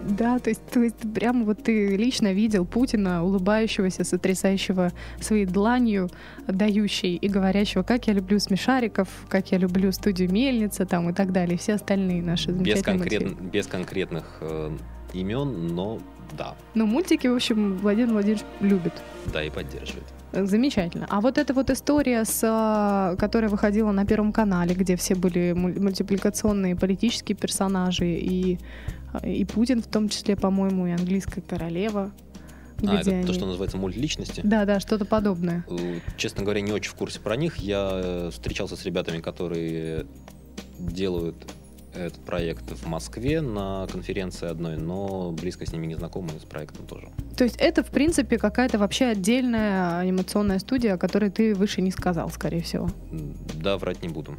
[0.07, 6.11] Да, то есть, то есть прямо вот ты лично видел Путина, улыбающегося, сотрясающего своей дланью,
[6.47, 11.33] дающей и говорящего, как я люблю смешариков, как я люблю студию Мельница там и так
[11.33, 13.51] далее, и все остальные наши Без, замечательные конкрет- мультфильмы.
[13.51, 14.77] без конкретных э,
[15.15, 15.99] имен, но
[16.37, 18.93] да, Но мультики, в общем, Владимир Владимирович любит.
[19.33, 20.05] да и поддерживает.
[20.35, 21.07] Замечательно.
[21.11, 25.53] А вот эта вот история, с, а, которая выходила на Первом канале, где все были
[25.53, 28.59] муль- мультипликационные политические персонажи, и,
[29.23, 32.11] и Путин в том числе, по-моему, и английская королева.
[32.87, 34.41] А, это то, они- что называется мультличности.
[34.45, 35.65] Да, да, что-то подобное.
[36.17, 37.57] Честно говоря, не очень в курсе про них.
[37.59, 40.07] Я э, встречался с ребятами, которые
[40.79, 41.37] делают
[41.95, 46.87] этот проект в Москве на конференции одной, но близко с ними не знакомы с проектом
[46.87, 47.09] тоже.
[47.37, 51.91] То есть это, в принципе, какая-то вообще отдельная анимационная студия, о которой ты выше не
[51.91, 52.91] сказал, скорее всего.
[53.55, 54.35] Да, врать не буду.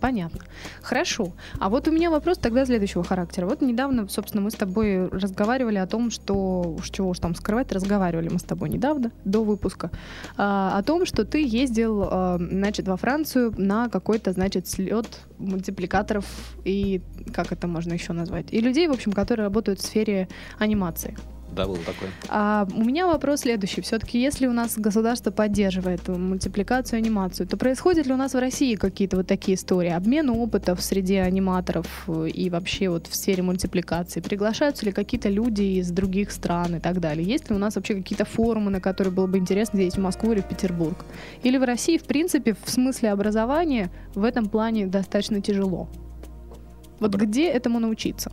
[0.00, 0.40] Понятно.
[0.82, 1.32] Хорошо.
[1.58, 3.46] А вот у меня вопрос тогда следующего характера.
[3.46, 7.72] Вот недавно, собственно, мы с тобой разговаривали о том, что уж чего уж там скрывать,
[7.72, 9.90] разговаривали мы с тобой недавно, до выпуска,
[10.36, 16.24] а, о том, что ты ездил, а, значит, во Францию на какой-то, значит, слет мультипликаторов
[16.64, 18.52] и как это можно еще назвать?
[18.52, 21.16] И людей, в общем, которые работают в сфере анимации.
[21.52, 22.10] Да, было такое.
[22.28, 23.80] А у меня вопрос следующий.
[23.80, 28.76] Все-таки, если у нас государство поддерживает мультипликацию анимацию, то происходят ли у нас в России
[28.76, 29.90] какие-то вот такие истории?
[29.90, 34.20] Обмен опытов среди аниматоров э, и вообще вот в сфере мультипликации?
[34.20, 37.26] Приглашаются ли какие-то люди из других стран и так далее?
[37.26, 40.32] Есть ли у нас вообще какие-то форумы, на которые было бы интересно ездить в Москву
[40.32, 41.04] или в Петербург?
[41.42, 45.88] Или в России, в принципе, в смысле образования в этом плане достаточно тяжело?
[47.00, 48.30] Вот Обра- где этому научиться?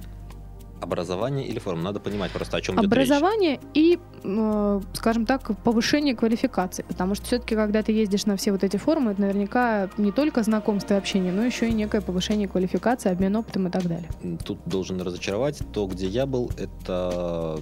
[0.81, 1.81] Образование или форма?
[1.81, 2.91] Надо понимать просто, о чем идет речь.
[2.91, 6.83] Образование и, э, скажем так, повышение квалификации.
[6.83, 10.43] Потому что все-таки, когда ты ездишь на все вот эти форумы, это наверняка не только
[10.43, 14.09] знакомство и общение, но еще и некое повышение квалификации, обмен опытом и так далее.
[14.45, 15.61] Тут должен разочаровать.
[15.73, 17.59] То, где я был, это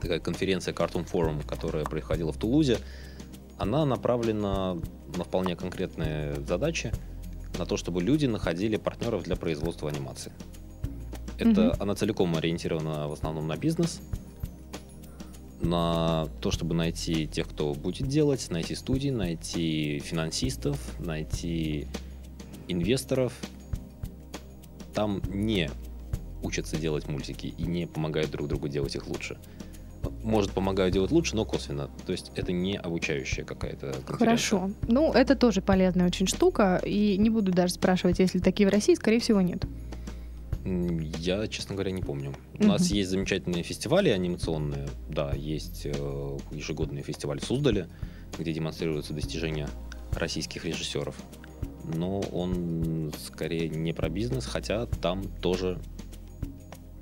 [0.00, 2.78] такая конференция Cartoon Forum, которая происходила в Тулузе.
[3.58, 4.76] Она направлена
[5.16, 6.92] на вполне конкретные задачи,
[7.58, 10.32] на то, чтобы люди находили партнеров для производства анимации.
[11.40, 11.72] Это Мгм.
[11.80, 14.00] она целиком ориентирована в основном на бизнес,
[15.62, 21.86] на то, чтобы найти тех, кто будет делать, найти студии, найти финансистов, найти
[22.68, 23.32] инвесторов.
[24.94, 25.70] Там не
[26.42, 29.38] учатся делать мультики и не помогают друг другу делать их лучше.
[30.22, 31.90] Может, помогают делать лучше, но косвенно.
[32.06, 33.94] То есть это не обучающая какая-то.
[34.06, 34.70] Хорошо.
[34.88, 36.80] Ну, это тоже полезная очень штука.
[36.84, 39.64] И не буду даже спрашивать, есть ли такие в России, скорее всего, нет.
[40.64, 42.34] Я, честно говоря, не помню.
[42.58, 44.88] У нас есть замечательные фестивали анимационные.
[45.08, 47.88] Да, есть э, ежегодный фестиваль в Суздале,
[48.38, 49.68] где демонстрируются достижения
[50.12, 51.16] российских режиссеров.
[51.94, 55.80] Но он скорее не про бизнес, хотя там тоже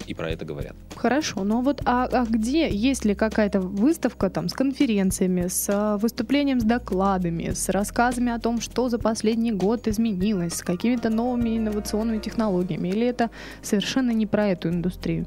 [0.08, 0.74] и про это говорят.
[0.96, 5.98] Хорошо, но вот а, а где, есть ли какая-то выставка там с конференциями, с а,
[5.98, 11.58] выступлением с докладами, с рассказами о том, что за последний год изменилось, с какими-то новыми
[11.58, 13.30] инновационными технологиями, или это
[13.62, 15.26] совершенно не про эту индустрию?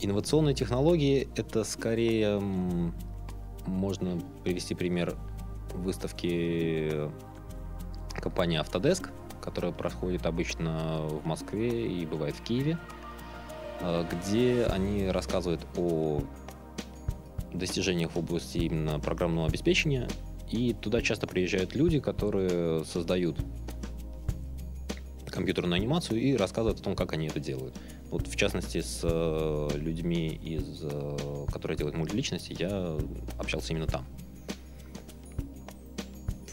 [0.00, 2.40] Инновационные технологии это скорее
[3.66, 5.16] можно привести пример
[5.74, 6.92] выставки
[8.20, 9.10] компании Autodesk,
[9.40, 12.95] которая проходит обычно в Москве и бывает в Киеве, э,
[13.80, 16.22] где они рассказывают о
[17.52, 20.08] достижениях в области именно программного обеспечения.
[20.50, 23.36] И туда часто приезжают люди, которые создают
[25.36, 27.74] компьютерную анимацию и рассказывают о том, как они это делают.
[28.10, 32.96] Вот в частности с э, людьми, из, э, которые делают мультиличности, я
[33.38, 34.06] общался именно там.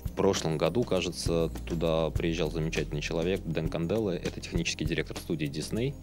[0.03, 5.95] В прошлом году, кажется, туда приезжал замечательный человек, Дэн Канделло, это технический директор студии Disney,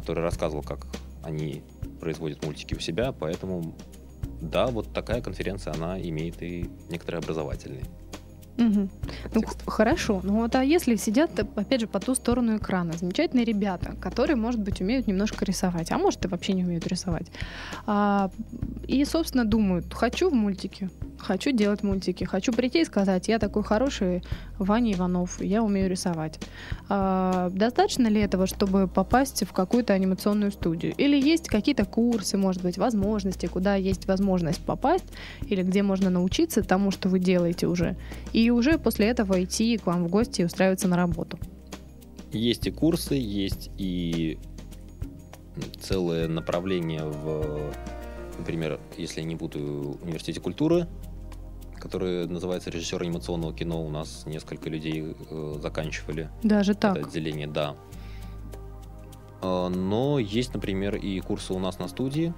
[0.00, 0.86] который рассказывал, как
[1.22, 1.62] они
[2.00, 3.74] производят мультики у себя, поэтому
[4.40, 7.84] да, вот такая конференция, она имеет и некоторые образовательные.
[8.56, 8.90] Мгм.
[9.34, 10.20] Ну, хорошо.
[10.22, 14.60] Ну вот, а если сидят, опять же, по ту сторону экрана, замечательные ребята, которые, может
[14.60, 17.26] быть, умеют немножко рисовать, а может, и вообще не умеют рисовать.
[17.86, 18.30] А,
[18.86, 20.90] и, собственно, думают, хочу в мультике,
[21.22, 24.22] хочу делать мультики, хочу прийти и сказать, я такой хороший
[24.58, 26.38] Ваня Иванов, я умею рисовать.
[26.88, 30.94] А, достаточно ли этого, чтобы попасть в какую-то анимационную студию?
[30.96, 35.06] Или есть какие-то курсы, может быть, возможности, куда есть возможность попасть,
[35.46, 37.96] или где можно научиться тому, что вы делаете уже,
[38.32, 41.38] и уже после этого идти к вам в гости и устраиваться на работу.
[42.32, 44.38] Есть и курсы, есть и
[45.80, 47.72] целое направление в,
[48.38, 50.86] например, если я не буду, университете культуры,
[51.80, 53.84] который называется режиссер анимационного кино.
[53.84, 57.06] У нас несколько людей э, заканчивали Даже это так.
[57.08, 57.74] отделение, да.
[59.42, 62.32] А, Но есть, например, и курсы у нас на студии.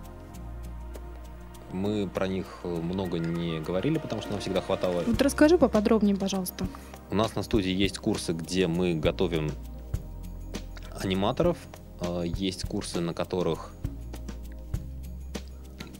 [1.72, 6.14] Мы про них э, много не говорили, потому что нам всегда хватало Вот расскажи поподробнее,
[6.16, 6.66] пожалуйста.
[7.10, 9.50] у нас на студии есть курсы, где мы готовим
[11.02, 11.56] аниматоров.
[12.00, 13.72] Э, Есть курсы, на которых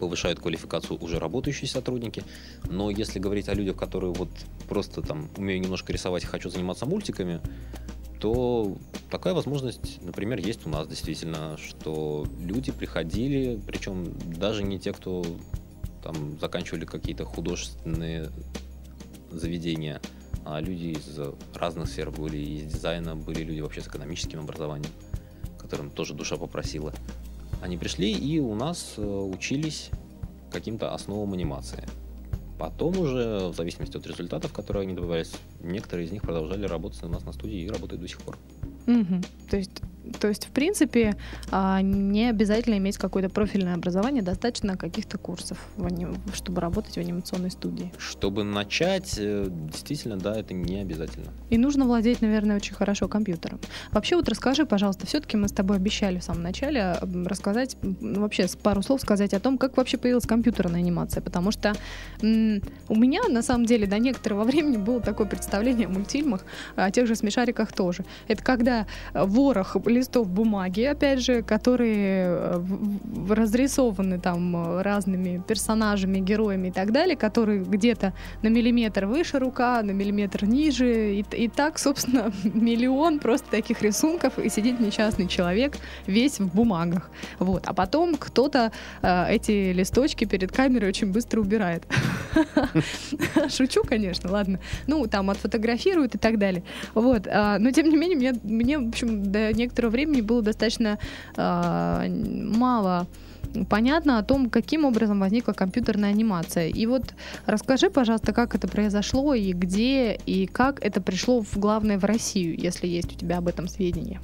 [0.02, 2.24] повышают квалификацию уже работающие сотрудники.
[2.68, 4.30] Но если говорить о людях, которые вот
[4.68, 7.40] просто там умею немножко рисовать и хочу заниматься мультиками,
[8.20, 8.76] то
[9.12, 15.24] такая возможность, например, есть у нас действительно, что люди приходили, причем даже не те, кто
[16.02, 18.28] там заканчивали какие-то художественные
[19.30, 20.00] заведения,
[20.44, 21.16] а люди из
[21.54, 24.90] разных сфер были, из дизайна, были люди вообще с экономическим образованием,
[25.60, 26.92] которым тоже душа попросила.
[27.62, 29.90] Они пришли и у нас э, учились
[30.50, 31.84] каким-то основам анимации.
[32.58, 37.08] Потом уже, в зависимости от результатов, которые они добивались, некоторые из них продолжали работать у
[37.08, 38.36] нас на студии и работают до сих пор.
[38.86, 39.22] Мгм.
[39.48, 39.80] То есть
[40.20, 41.16] То есть, в принципе,
[41.50, 45.58] а, не обязательно иметь какое-то профильное образование, достаточно каких-то курсов,
[46.34, 47.92] чтобы работать в анимационной студии.
[47.98, 51.32] Чтобы начать, э, действительно, да, это не обязательно.
[51.50, 53.60] И нужно владеть, наверное, очень хорошо компьютером.
[53.92, 58.46] Вообще, вот расскажи, пожалуйста, все-таки мы с тобой обещали в самом начале рассказать, ну, вообще
[58.62, 61.74] пару слов сказать о том, как вообще появилась компьютерная анимация, потому что
[62.22, 66.44] м, у меня, на самом деле, до некоторого времени было такое представление о мультфильмах,
[66.76, 68.04] о тех же смешариках тоже.
[68.28, 72.64] Это когда э, ворох листов бумаги, опять же, которые э,
[73.30, 79.82] разрисованы там э, разными персонажами, героями и так далее, которые где-то на миллиметр выше рука,
[79.82, 81.14] на миллиметр ниже.
[81.14, 85.74] И, и так, собственно, миллион просто таких рисунков, и сидит несчастный человек
[86.06, 87.10] весь в бумагах.
[87.38, 87.64] Вот.
[87.66, 91.84] А потом кто-то э, эти листочки перед камерой очень быстро убирает.
[93.48, 94.58] Шучу, конечно, ладно.
[94.86, 96.62] Ну, там отфотографируют и так далее.
[96.94, 97.26] Вот.
[97.26, 99.52] а, Но, тем не менее, мне, мне, в общем, до
[99.82, 100.98] некоторого времени было достаточно
[101.36, 103.06] а, мало
[103.68, 106.68] понятно о том, каким образом возникла компьютерная анимация.
[106.68, 107.14] И вот
[107.46, 112.58] расскажи, пожалуйста, как это произошло и где, и как это пришло в главное в Россию,
[112.58, 114.20] если есть у тебя об этом сведения.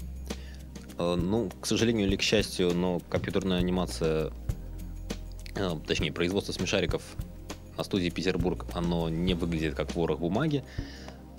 [0.98, 4.30] Э, Ну, к сожалению или к счастью, но компьютерная анимация,
[5.56, 7.02] э, точнее, производство смешариков
[7.76, 10.62] на студии Петербург, оно не выглядит как ворох бумаги.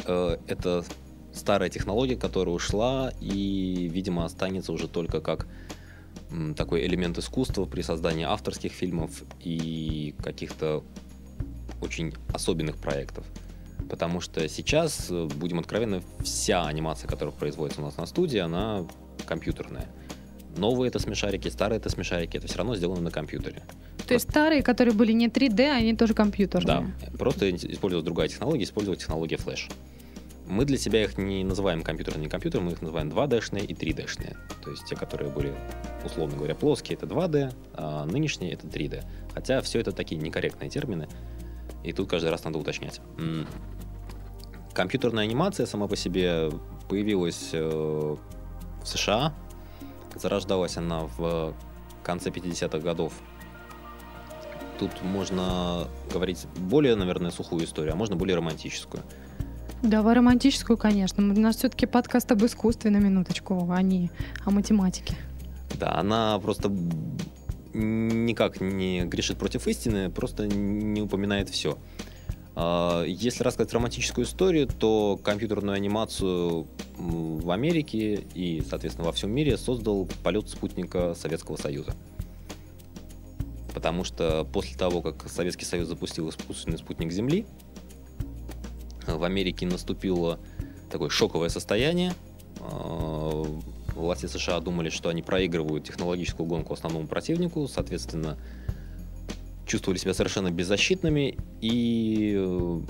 [0.05, 0.83] Э, Это
[1.33, 5.47] старая технология, которая ушла и, видимо, останется уже только как
[6.55, 10.83] такой элемент искусства при создании авторских фильмов и каких-то
[11.81, 13.25] очень особенных проектов.
[13.89, 18.85] Потому что сейчас, э, будем откровенны, вся анимация, которая производится у нас на студии, она
[19.25, 19.87] компьютерная.
[20.57, 23.63] Новые это смешарики, старые это смешарики, это все равно сделано на компьютере.
[24.07, 26.93] То есть старые, которые были не 3D, они тоже компьютерные.
[27.01, 29.71] Да, просто использовалась другая технология, использовалась технология Flash.
[30.49, 34.35] Мы для себя их не называем компьютерными компьютерами, мы их называем 2D-шные и 3D-шные.
[34.63, 35.53] То есть те, которые были,
[36.03, 39.03] условно говоря, плоские, это 2D, а нынешние это 3D.
[39.35, 41.07] Хотя все это такие некорректные термины,
[41.83, 42.99] и тут каждый раз надо уточнять.
[44.73, 46.49] Компьютерная анимация сама по себе
[46.89, 49.35] появилась э, в США.
[50.15, 51.53] Зарождалась она в
[52.03, 53.13] конце 50-х годов
[54.79, 59.03] тут можно говорить более, наверное, сухую историю, а можно более романтическую.
[59.81, 61.23] Давай романтическую, конечно.
[61.23, 64.11] У нас все-таки подкаст об искусстве на минуточку, а не
[64.45, 65.15] о математике.
[65.79, 66.69] Да, она просто
[67.73, 71.77] никак не грешит против истины, просто не упоминает все.
[73.05, 80.09] Если рассказать романтическую историю, то компьютерную анимацию в Америке и, соответственно, во всем мире создал
[80.23, 81.93] полет спутника Советского Союза.
[83.73, 87.45] Потому что после того, как Советский Союз запустил искусственный спутник Земли,
[89.17, 90.39] в Америке наступило
[90.89, 92.13] такое шоковое состояние.
[92.59, 93.43] А,
[93.99, 98.37] Власти США думали, что они проигрывают технологическую гонку основному противнику, соответственно,
[99.65, 102.81] чувствовали себя совершенно беззащитными и э,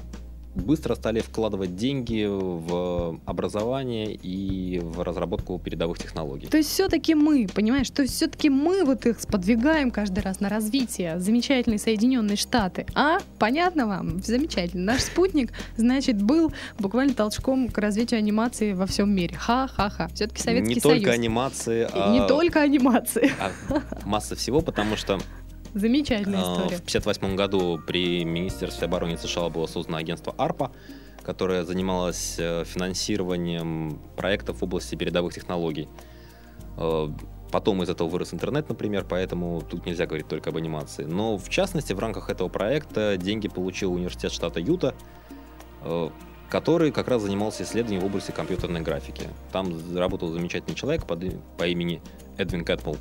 [0.56, 6.48] быстро стали вкладывать деньги в образование и в разработку передовых технологий.
[6.48, 10.50] То есть все-таки мы, понимаешь, то есть все-таки мы вот их сподвигаем каждый раз на
[10.50, 12.86] развитие замечательной Соединенные Штаты.
[12.96, 13.20] А?
[13.38, 14.22] Понятно вам?
[14.24, 14.94] Замечательно.
[14.94, 19.36] Наш спутник, значит, был буквально толчком к развитию анимации во всем мире.
[19.38, 20.10] Ха-ха-ха.
[20.14, 20.98] Все-таки Советский Не Союз.
[21.00, 23.32] только анимации, а, Не только анимации.
[23.40, 23.52] а
[24.06, 25.20] масса всего, потому что
[25.74, 26.78] Замечательная А, история.
[26.78, 30.72] В 1958 году при Министерстве обороны США было создано агентство ARPA,
[31.24, 35.88] которое занималось э, финансированием проектов в области передовых технологий.
[36.78, 37.10] Э,
[37.52, 41.06] Потом из этого вырос интернет, например, поэтому тут нельзя говорить только об анимации.
[41.06, 44.94] Но в частности, в рамках этого проекта деньги получил университет штата Юта,
[45.84, 46.10] э,
[46.50, 49.28] который как раз занимался исследованием в области компьютерной графики.
[49.52, 51.24] Там работал замечательный человек под
[51.58, 52.02] по имени
[52.38, 52.98] Эдвин Кэтмул,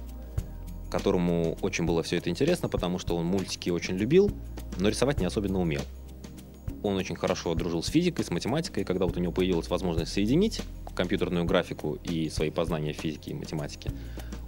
[0.90, 4.30] которому очень было все это интересно, потому что он мультики очень любил,
[4.78, 5.82] но рисовать не особенно умел.
[6.82, 10.62] Он очень хорошо дружил с физикой, с математикой, когда вот у него появилась возможность соединить
[10.94, 13.90] компьютерную графику и свои познания физики и математики,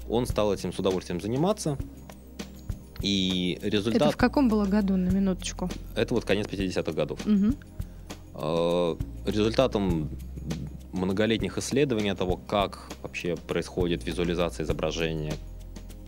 [0.09, 1.79] он стал этим с удовольствием заниматься.
[3.03, 5.71] И Это результат в каком было году, на минуточку?
[5.97, 7.21] это вот конец 50-х годов.
[8.35, 10.11] Э, Результатом
[10.93, 15.35] многолетних исследований того, как вообще происходит визуализация изображения,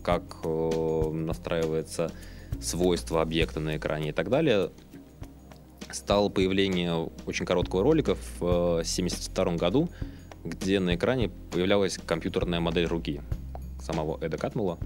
[0.02, 2.10] как э, настраивается
[2.60, 4.70] свойства объекта на экране и так далее,
[5.90, 8.42] стало появление очень короткого ролика в
[8.80, 9.88] 1972 году,
[10.44, 13.20] где на экране появлялась компьютерная модель руки
[13.80, 14.78] самого Эда Катмула.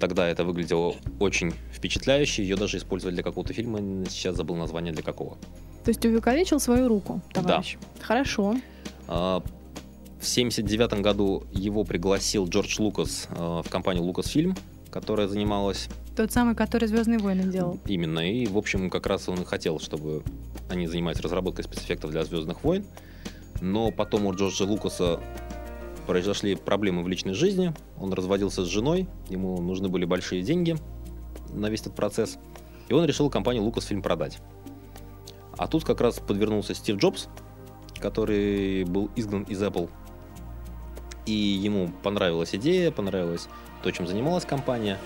[0.00, 3.78] Тогда это выглядело очень впечатляюще, ее даже использовали для какого-то фильма,
[4.08, 5.38] сейчас забыл название для какого.
[5.84, 7.76] То есть увековечил свою руку, товарищ.
[8.00, 8.56] Хорошо.
[10.20, 14.58] В 79 году его пригласил Джордж Лукас э, в компанию Lucasfilm,
[14.90, 17.78] которая занималась Тот самый, который Звездные войны делал.
[17.86, 18.20] именно.
[18.20, 20.22] И, в общем, как раз он и хотел, чтобы
[20.70, 22.84] они занимались разработкой спецэффектов для Звездных войн.
[23.60, 25.20] Но потом у Джорджа Лукаса
[26.06, 27.74] произошли проблемы в личной жизни.
[27.98, 30.76] Он разводился с женой, ему нужны были большие деньги
[31.52, 32.38] на весь этот процесс.
[32.88, 34.38] И он решил компанию Lucasfilm продать.
[35.58, 37.28] А тут как раз подвернулся Стив Джобс,
[37.98, 39.90] который был изгнан из Apple.
[41.26, 43.48] И ему понравилась идея, понравилось
[43.82, 44.98] то, чем занималась компания.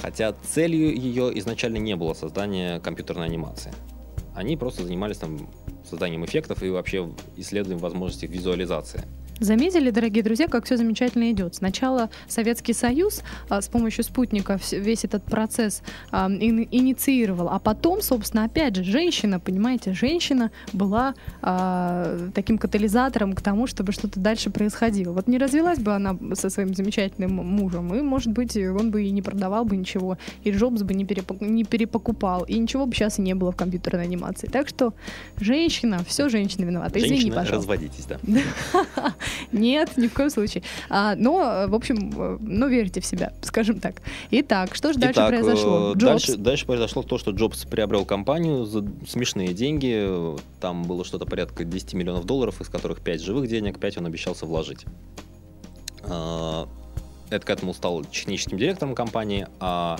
[0.00, 3.72] Хотя целью ее изначально не было создание компьютерной анимации.
[4.34, 5.48] Они просто занимались там
[5.88, 9.04] созданием эффектов и вообще исследованием возможностей визуализации.
[9.40, 11.54] Заметили, дорогие друзья, как все замечательно идет.
[11.54, 18.02] Сначала Советский Союз а, с помощью спутника весь этот процесс а, ин- инициировал, а потом,
[18.02, 24.50] собственно, опять же, женщина, понимаете, женщина была а, таким катализатором к тому, чтобы что-то дальше
[24.50, 25.12] происходило.
[25.12, 29.10] Вот не развелась бы она со своим замечательным мужем, и, может быть, он бы и
[29.10, 33.18] не продавал бы ничего, и Джобс бы не, перепок- не перепокупал, и ничего бы сейчас
[33.18, 34.48] и не было в компьютерной анимации.
[34.48, 34.94] Так что
[35.40, 36.98] женщина, все женщина виновата.
[36.98, 37.54] Извини, Женщины, пожалуйста.
[37.72, 38.18] разводитесь, да.
[39.52, 40.62] Нет, ни в коем случае.
[40.88, 44.02] А, но, в общем, э, ну, верьте в себя, скажем так.
[44.30, 45.92] Итак, что же дальше Итак, произошло?
[45.94, 46.26] э, Джобс.
[46.26, 50.36] Дальше, дальше произошло то, что Джобс приобрел компанию за смешные деньги.
[50.60, 54.46] Там было что-то порядка 10 миллионов долларов, из которых 5 живых денег, 5 он обещался
[54.46, 54.84] вложить.
[56.04, 56.66] Э,
[57.30, 59.98] Эд к этому стал техническим директором компании, а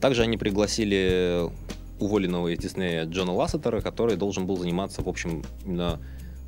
[0.00, 1.48] также они пригласили
[1.98, 6.00] уволенного из Диснея Джона Лассетера, который должен был заниматься, в общем, именно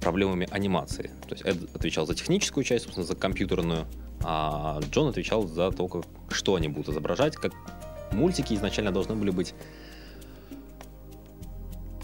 [0.02, 1.10] проблемами анимации.
[1.28, 3.86] То есть Эд отвечал за техническую часть, собственно, за компьютерную,
[4.24, 7.52] а Джон отвечал за то, как, что они будут изображать, как
[8.12, 9.54] мультики изначально должны были быть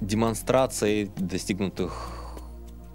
[0.00, 2.12] демонстрацией достигнутых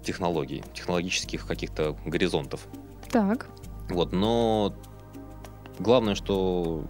[0.02, 2.66] технологий, технологических каких-то горизонтов.
[3.10, 3.46] Так.
[3.90, 4.74] Вот, но
[5.78, 6.84] главное, что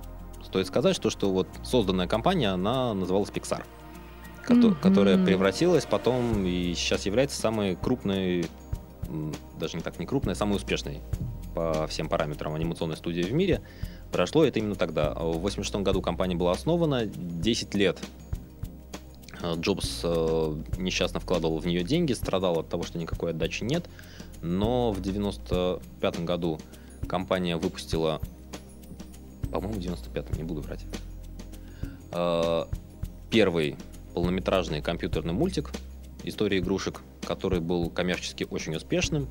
[0.45, 3.65] стоит сказать, что, что вот созданная компания, она называлась Pixar,
[4.49, 4.75] Мгм.
[4.77, 8.47] которая превратилась потом и сейчас является самой крупной,
[9.59, 11.01] даже не так не крупной, а самой успешной
[11.55, 13.63] по всем параметрам анимационной студии в мире.
[14.13, 15.15] Прошло это именно тогда.
[15.15, 18.01] В 86 году компания была основана, 10 лет
[19.43, 23.89] э, Джобс э, несчастно вкладывал в нее деньги, страдал от того, что никакой отдачи нет.
[24.43, 26.61] Но в 95 году
[27.09, 28.21] компания выпустила,
[29.51, 30.85] по-моему, в 95-м, не буду врать,
[32.13, 32.65] э,
[33.31, 33.77] первый
[34.15, 35.71] полнометражный компьютерный мультик
[36.23, 39.29] «История игрушек», который был коммерчески очень успешным.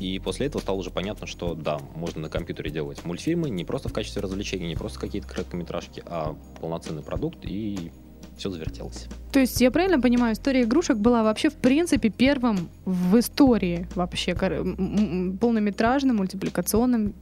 [0.00, 3.88] И после этого стало уже понятно, что да, можно на компьютере делать мультфильмы не просто
[3.88, 7.90] в качестве развлечения, не просто какие-то короткометражки, а полноценный продукт, и
[8.36, 9.06] все завертелось.
[9.32, 14.34] То есть, я правильно понимаю, история игрушек была вообще, в принципе, первым в истории вообще
[14.36, 17.14] полнометражным мультипликационным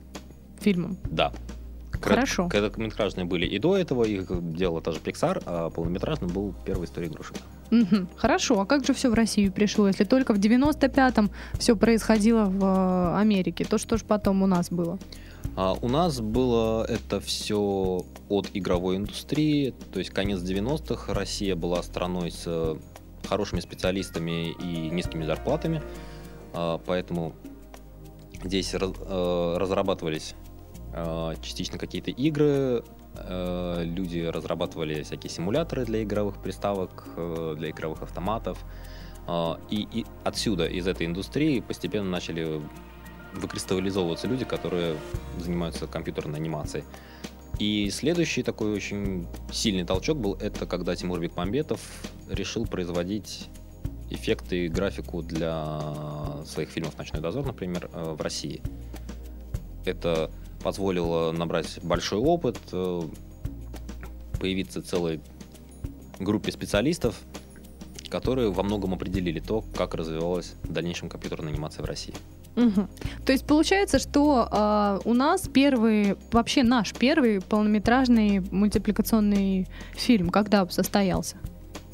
[0.61, 0.99] фильмом.
[1.11, 1.33] Да.
[2.01, 2.49] Хорошо.
[2.49, 7.09] Короткометражные были и до этого, их делала та же Pixar, а полнометражным был первый история
[7.09, 7.37] игрушек.
[7.71, 8.09] Мгм.
[8.17, 12.65] Хорошо, а как же все в Россию пришло, если только в 95-м все происходило в
[12.65, 13.65] э, Америке?
[13.65, 14.99] То что ж потом у нас было?
[15.57, 21.83] А у нас было это все от игровой индустрии, то есть конец 90-х, Россия была
[21.83, 22.77] страной с э,
[23.27, 25.83] хорошими специалистами и низкими зарплатами,
[26.53, 27.35] А, поэтому
[28.45, 30.35] здесь э, разрабатывались
[31.43, 32.83] частично какие-то игры,
[33.15, 38.59] э, люди разрабатывали всякие симуляторы для игровых приставок, э, для игровых автоматов,
[39.71, 42.63] и, и отсюда, из этой индустрии, постепенно начали
[43.35, 44.97] выкристаллизовываться люди, которые
[45.41, 46.85] занимаются компьютерной анимацией.
[47.59, 51.81] И следующий такой очень сильный толчок был, это когда Тимур Бекмамбетов
[52.29, 53.49] решил производить
[54.11, 58.61] эффекты и графику для своих фильмов «Ночной дозор», например, э, в России.
[59.85, 60.31] Это
[60.63, 63.03] позволило набрать большой опыт, э,
[64.39, 65.21] появиться целой
[66.19, 67.21] группе специалистов,
[68.09, 72.15] которые во многом определили то, как развивалась в дальнейшем компьютерная анимация в России.
[72.55, 72.89] Мгм.
[73.27, 80.67] То есть получается, что а, у нас первый, вообще наш первый полнометражный мультипликационный фильм когда
[80.69, 81.37] состоялся?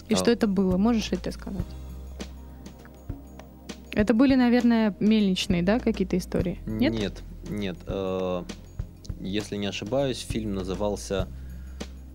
[0.08, 0.16] И А.
[0.16, 0.76] что это было?
[0.76, 1.64] Можешь это сказать?
[3.90, 6.60] Это были, наверное, мельничные, да, какие-то истории?
[6.64, 6.92] Нет?
[6.92, 7.22] Нет,
[7.52, 7.76] нет.
[7.86, 8.44] э,
[9.20, 11.28] если не ошибаюсь, фильм назывался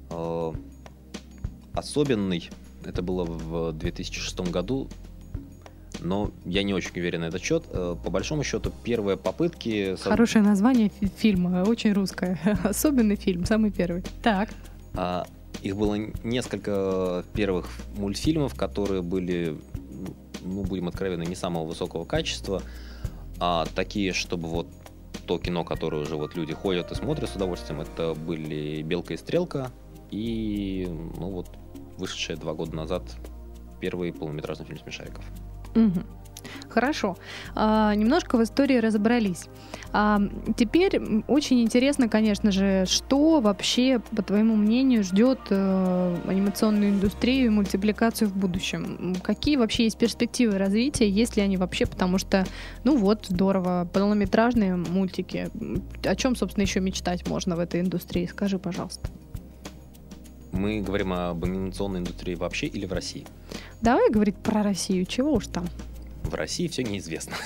[0.09, 0.53] э,
[1.73, 2.49] «Особенный».
[2.85, 4.87] Это было в 2006 году,
[5.99, 7.65] но я не очень уверен на этот счет.
[7.71, 9.95] Э, По большому счету, первые попытки...
[10.01, 12.39] Хорошее название фи- фильма, очень русское.
[12.63, 14.03] Особенный фильм, самый первый.
[14.23, 14.49] Так.
[14.95, 15.25] А,
[15.63, 17.67] Их было несколько первых
[17.97, 19.57] мультфильмов, которые были,
[20.43, 22.61] ну, будем откровенны, не самого высокого качества.
[23.39, 24.67] А такие, чтобы вот
[25.27, 29.17] то кино, которое уже вот люди ходят и смотрят с удовольствием, это были «Белка и
[29.17, 29.71] стрелка»
[30.09, 31.49] и, ну вот,
[31.97, 33.03] вышедший два года назад
[33.79, 35.25] первый полнометражный фильм «Смешариков».
[35.75, 36.05] Мгм.
[36.77, 37.17] Хорошо.
[37.55, 39.47] А, немножко в истории разобрались.
[39.93, 40.21] А,
[40.55, 47.49] теперь очень интересно, конечно же, что вообще, по твоему мнению, ждет э, анимационную индустрию и
[47.49, 49.15] мультипликацию в будущем?
[49.23, 51.87] Какие вообще есть перспективы развития, есть ли они вообще?
[51.87, 52.45] Потому что,
[52.83, 55.49] ну вот, здорово, полнометражные мультики.
[56.03, 58.27] О чем, собственно, еще мечтать можно в этой индустрии?
[58.27, 59.09] Скажи, пожалуйста.
[60.51, 63.25] Мы говорим об анимационной индустрии вообще или в России?
[63.81, 65.65] Давай говорить про Россию, чего уж там.
[66.27, 67.37] В России все неизвестно.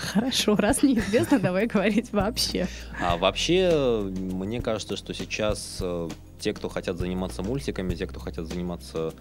[0.00, 2.66] Хорошо, раз неизвестно, давай говорить вообще.
[2.98, 6.08] А вообще, мне кажется, что сейчас э,
[6.40, 9.12] те, кто хотят заниматься мультиками, те, кто хотят заниматься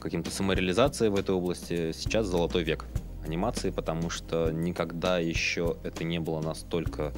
[0.00, 2.84] каким-то самореализацией в этой области, сейчас золотой век
[3.24, 7.12] анимации, потому что никогда еще это не было настолько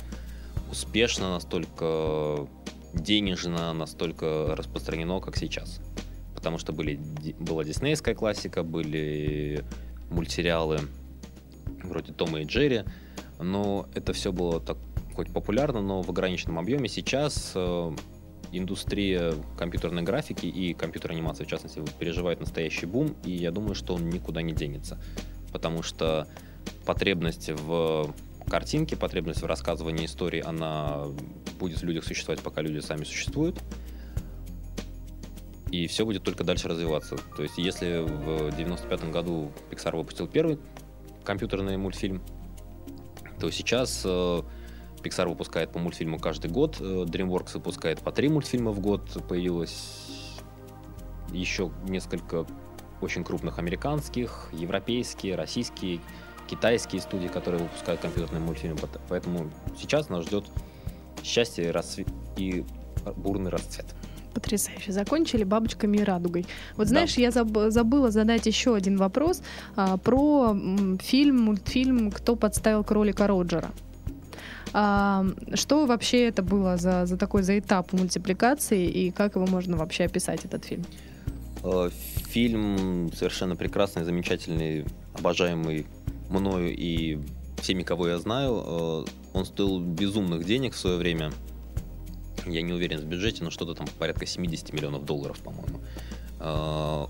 [0.71, 2.47] успешно, настолько
[2.93, 5.81] денежно, настолько распространено, как сейчас.
[6.35, 7.01] Потому что были,
[7.39, 9.65] была диснейская классика, были
[10.11, 10.81] мультсериалы
[11.85, 12.85] вроде Тома и Джерри,
[13.39, 14.77] но это все было так
[15.15, 16.89] хоть популярно, но в ограниченном объеме.
[16.89, 17.93] Сейчас э,
[18.53, 23.95] индустрия компьютерной графики и компьютерной анимации, в частности, переживает настоящий бум, и я думаю, что
[23.95, 24.99] он никуда не денется.
[25.53, 26.27] Потому что
[26.85, 28.15] потребность в
[28.49, 31.07] картинке, потребность в рассказывании истории, она
[31.59, 33.59] будет в людях существовать, пока люди сами существуют.
[35.71, 37.17] И все будет только дальше развиваться.
[37.37, 40.59] То есть, если в 95 году Pixar выпустил первый
[41.25, 42.23] компьютерный мультфильм,
[43.39, 44.43] то сейчас э,
[45.03, 50.31] Pixar выпускает по мультфильму каждый год, э, DreamWorks выпускает по три мультфильма в год, появилось
[51.33, 52.47] еще несколько
[53.01, 56.01] очень крупных американских, европейские, российские,
[56.49, 58.79] китайские студии, которые выпускают компьютерные мультфильмы.
[59.09, 60.45] Поэтому сейчас нас ждет
[61.23, 62.65] счастье и, расцвет- и
[63.17, 63.87] бурный расцвет.
[64.35, 64.93] Потрясающе.
[64.93, 66.47] Закончили бабочками и радугой.
[66.77, 66.89] Вот Да.
[66.91, 69.43] знаешь, я заб- забыла задать еще один вопрос
[69.77, 70.57] а, про
[71.01, 73.71] фильм, мультфильм «Кто подставил кролика Роджера».
[74.73, 79.77] А, что вообще это было за, за такой за этап мультипликации и как его можно
[79.77, 80.85] вообще описать, этот фильм?
[81.65, 81.91] Э,
[82.29, 84.85] Фильм совершенно прекрасный, замечательный,
[85.19, 85.87] обожаемый
[86.29, 87.19] мною и
[87.61, 88.63] всеми, кого я знаю.
[88.65, 91.33] Э, Он стоил безумных денег в свое время.
[92.47, 95.81] Я не уверен в бюджете, но что-то там порядка 70 миллионов долларов, по-моему.
[96.41, 97.07] Э,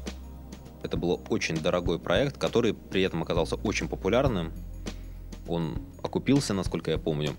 [0.82, 4.52] Это был очень дорогой проект, который при этом оказался очень популярным.
[5.46, 7.34] Он окупился, насколько я помню.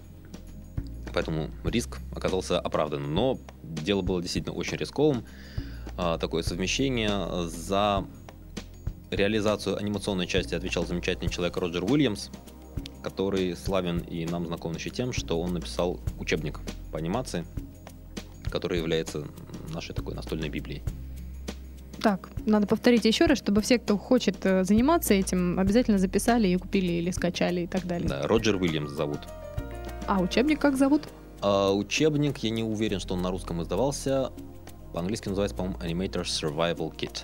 [1.13, 3.13] Поэтому риск оказался оправданным.
[3.13, 5.25] Но дело было действительно очень рисковым
[5.97, 7.47] а, такое совмещение.
[7.49, 8.05] За
[9.09, 12.29] реализацию анимационной части отвечал замечательный человек Роджер Уильямс,
[13.03, 16.59] который славен и нам знаком еще тем, что он написал учебник
[16.91, 17.45] по анимации,
[18.51, 19.25] который является
[19.73, 20.83] нашей такой настольной библией.
[22.01, 26.57] Так, надо повторить еще раз, чтобы все, кто хочет э, заниматься этим, обязательно записали и
[26.57, 28.09] купили или скачали и так далее.
[28.09, 29.19] Да, Роджер Уильямс зовут.
[30.07, 31.03] А учебник как зовут?
[31.41, 34.31] А учебник, я не уверен, что он на русском издавался.
[34.93, 37.23] По-английски называется, по-моему, Animator Survival Kit.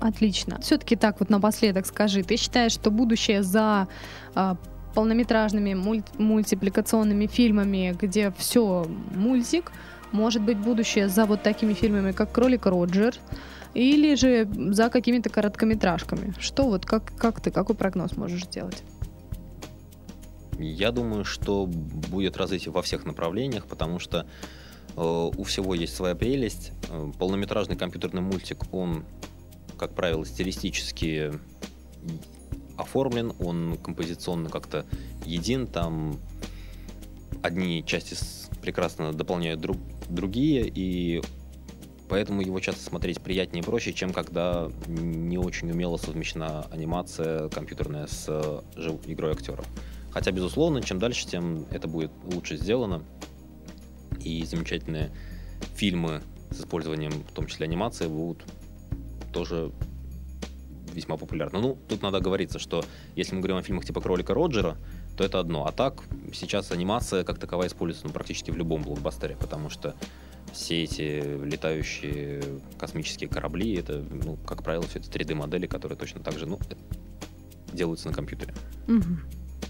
[0.00, 0.60] Отлично.
[0.60, 3.88] Все-таки так вот напоследок скажи, ты считаешь, что будущее за
[4.34, 4.56] а,
[4.94, 9.72] полнометражными мульт- мультипликационными фильмами, где все мультик,
[10.12, 13.14] может быть будущее за вот такими фильмами, как «Кролик Роджер»,
[13.74, 16.32] или же за какими-то короткометражками?
[16.38, 18.82] Что вот, как, как ты, какой прогноз можешь сделать?
[20.58, 24.26] Я думаю, что будет развитие во всех направлениях, потому что
[24.96, 26.72] э, у всего есть своя прелесть.
[26.88, 29.04] Э, полнометражный компьютерный мультик, он,
[29.76, 31.32] как правило, стилистически
[32.78, 34.86] оформлен, он композиционно как-то
[35.26, 36.18] един, там
[37.42, 38.16] одни части
[38.62, 39.76] прекрасно дополняют друг,
[40.08, 41.22] другие, и
[42.08, 48.06] поэтому его часто смотреть приятнее и проще, чем когда не очень умело совмещена анимация компьютерная
[48.06, 49.66] с э, жив- игрой актеров.
[50.10, 53.02] Хотя, безусловно, чем дальше, тем это будет лучше сделано.
[54.20, 55.10] И замечательные
[55.74, 58.42] фильмы с использованием, в том числе анимации, будут
[59.32, 59.72] тоже
[60.94, 61.60] весьма популярны.
[61.60, 62.84] Ну, тут надо говориться, что
[63.14, 64.78] если мы говорим о фильмах типа «Кролика Роджера»,
[65.16, 65.66] то это одно.
[65.66, 66.02] А так,
[66.32, 69.94] сейчас анимация как таковая используется ну, практически в любом блокбастере, потому что
[70.52, 72.42] все эти летающие
[72.78, 76.74] космические корабли, это, ну, как правило, все это 3D-модели, которые точно так же, ну, э,
[77.72, 78.54] делаются на компьютере.
[78.86, 79.20] Мгм.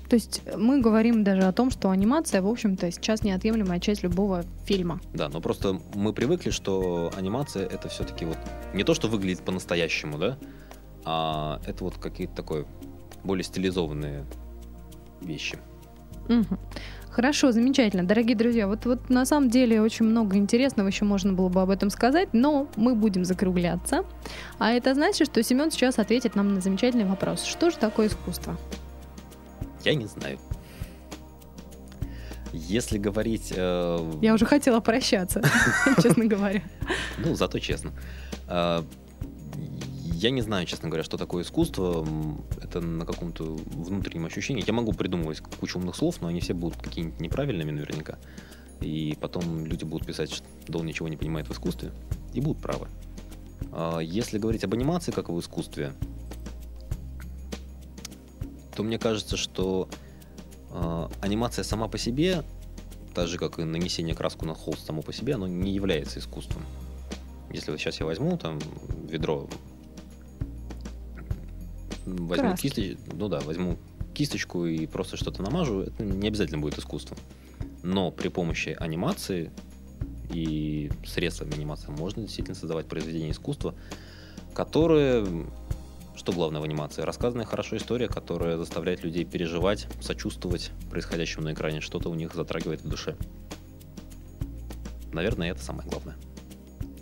[0.09, 4.45] То есть мы говорим даже о том, что анимация, в общем-то, сейчас неотъемлемая часть любого
[4.65, 5.01] фильма.
[5.13, 8.39] Да, но просто мы привыкли, что анимация это все-таки вот
[8.73, 10.39] не то, что выглядит по-настоящему, да,
[11.05, 12.67] а это вот какие-то такое
[13.25, 14.25] более стилизованные
[15.21, 15.59] вещи.
[16.29, 16.59] Мгм.
[17.11, 18.05] Хорошо, замечательно.
[18.07, 21.71] Дорогие друзья, вот, вот на самом деле очень много интересного еще можно было бы об
[21.71, 24.05] этом сказать, но мы будем закругляться.
[24.59, 27.45] А это значит, что Семен сейчас ответит нам на замечательный вопрос.
[27.45, 28.57] Что же такое искусство?
[29.83, 30.39] Я не знаю.
[32.53, 33.53] Если говорить...
[33.57, 35.43] э, Я уже хотела прощаться,
[36.03, 36.63] честно говоря.
[37.17, 37.93] Ну, зато честно.
[40.17, 42.07] Я не знаю, честно говоря, что такое искусство.
[42.63, 44.65] Это на каком-то внутреннем ощущении.
[44.67, 48.19] Я могу придумывать кучу умных слов, но они все будут какие-нибудь неправильными наверняка.
[48.81, 51.93] И потом люди будут писать, что да он ничего не понимает в искусстве.
[52.33, 52.89] И будут правы.
[53.73, 55.93] А Если говорить об анимации как в искусстве,
[58.75, 59.91] то мне кажется, что
[60.71, 62.43] а, анимация сама по себе,
[63.15, 66.63] так же как и нанесение краску на холст само по себе, оно не является искусством.
[67.51, 68.59] Если вот сейчас я возьму там
[69.11, 69.47] ведро,
[72.07, 72.69] возьму Краски.
[72.69, 73.77] кисти- ну да, возьму
[74.15, 77.19] кисточку и просто что-то намажу, это не обязательно будет искусством.
[77.83, 79.51] Но при помощи анимации
[80.31, 83.75] и средствами анимации можно действительно создавать произведение искусства,
[84.55, 85.27] которое,
[86.17, 91.81] что главное в анимации, рассказанная хорошо история, которая заставляет людей переживать, сочувствовать происходящему на экране,
[91.81, 93.17] что-то у них затрагивает в душе.
[95.13, 96.17] Наверное, это самое главное.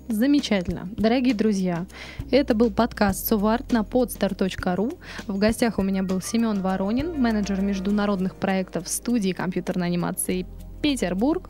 [0.09, 0.89] Замечательно.
[0.97, 1.87] Дорогие друзья,
[2.31, 4.99] это был подкаст Суварт на podstar.ru.
[5.27, 10.47] В гостях у меня был Семен Воронин, менеджер международных проектов студии компьютерной анимации
[10.83, 11.49] Петербург.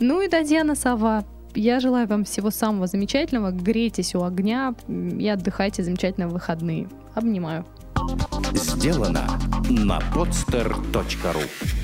[0.00, 1.24] Ну и Татьяна Сова.
[1.54, 3.52] Я желаю вам всего самого замечательного.
[3.52, 6.88] Грейтесь у огня и отдыхайте замечательно в выходные.
[7.14, 7.64] Обнимаю.
[8.54, 9.24] Сделано
[9.70, 11.83] на podster.ru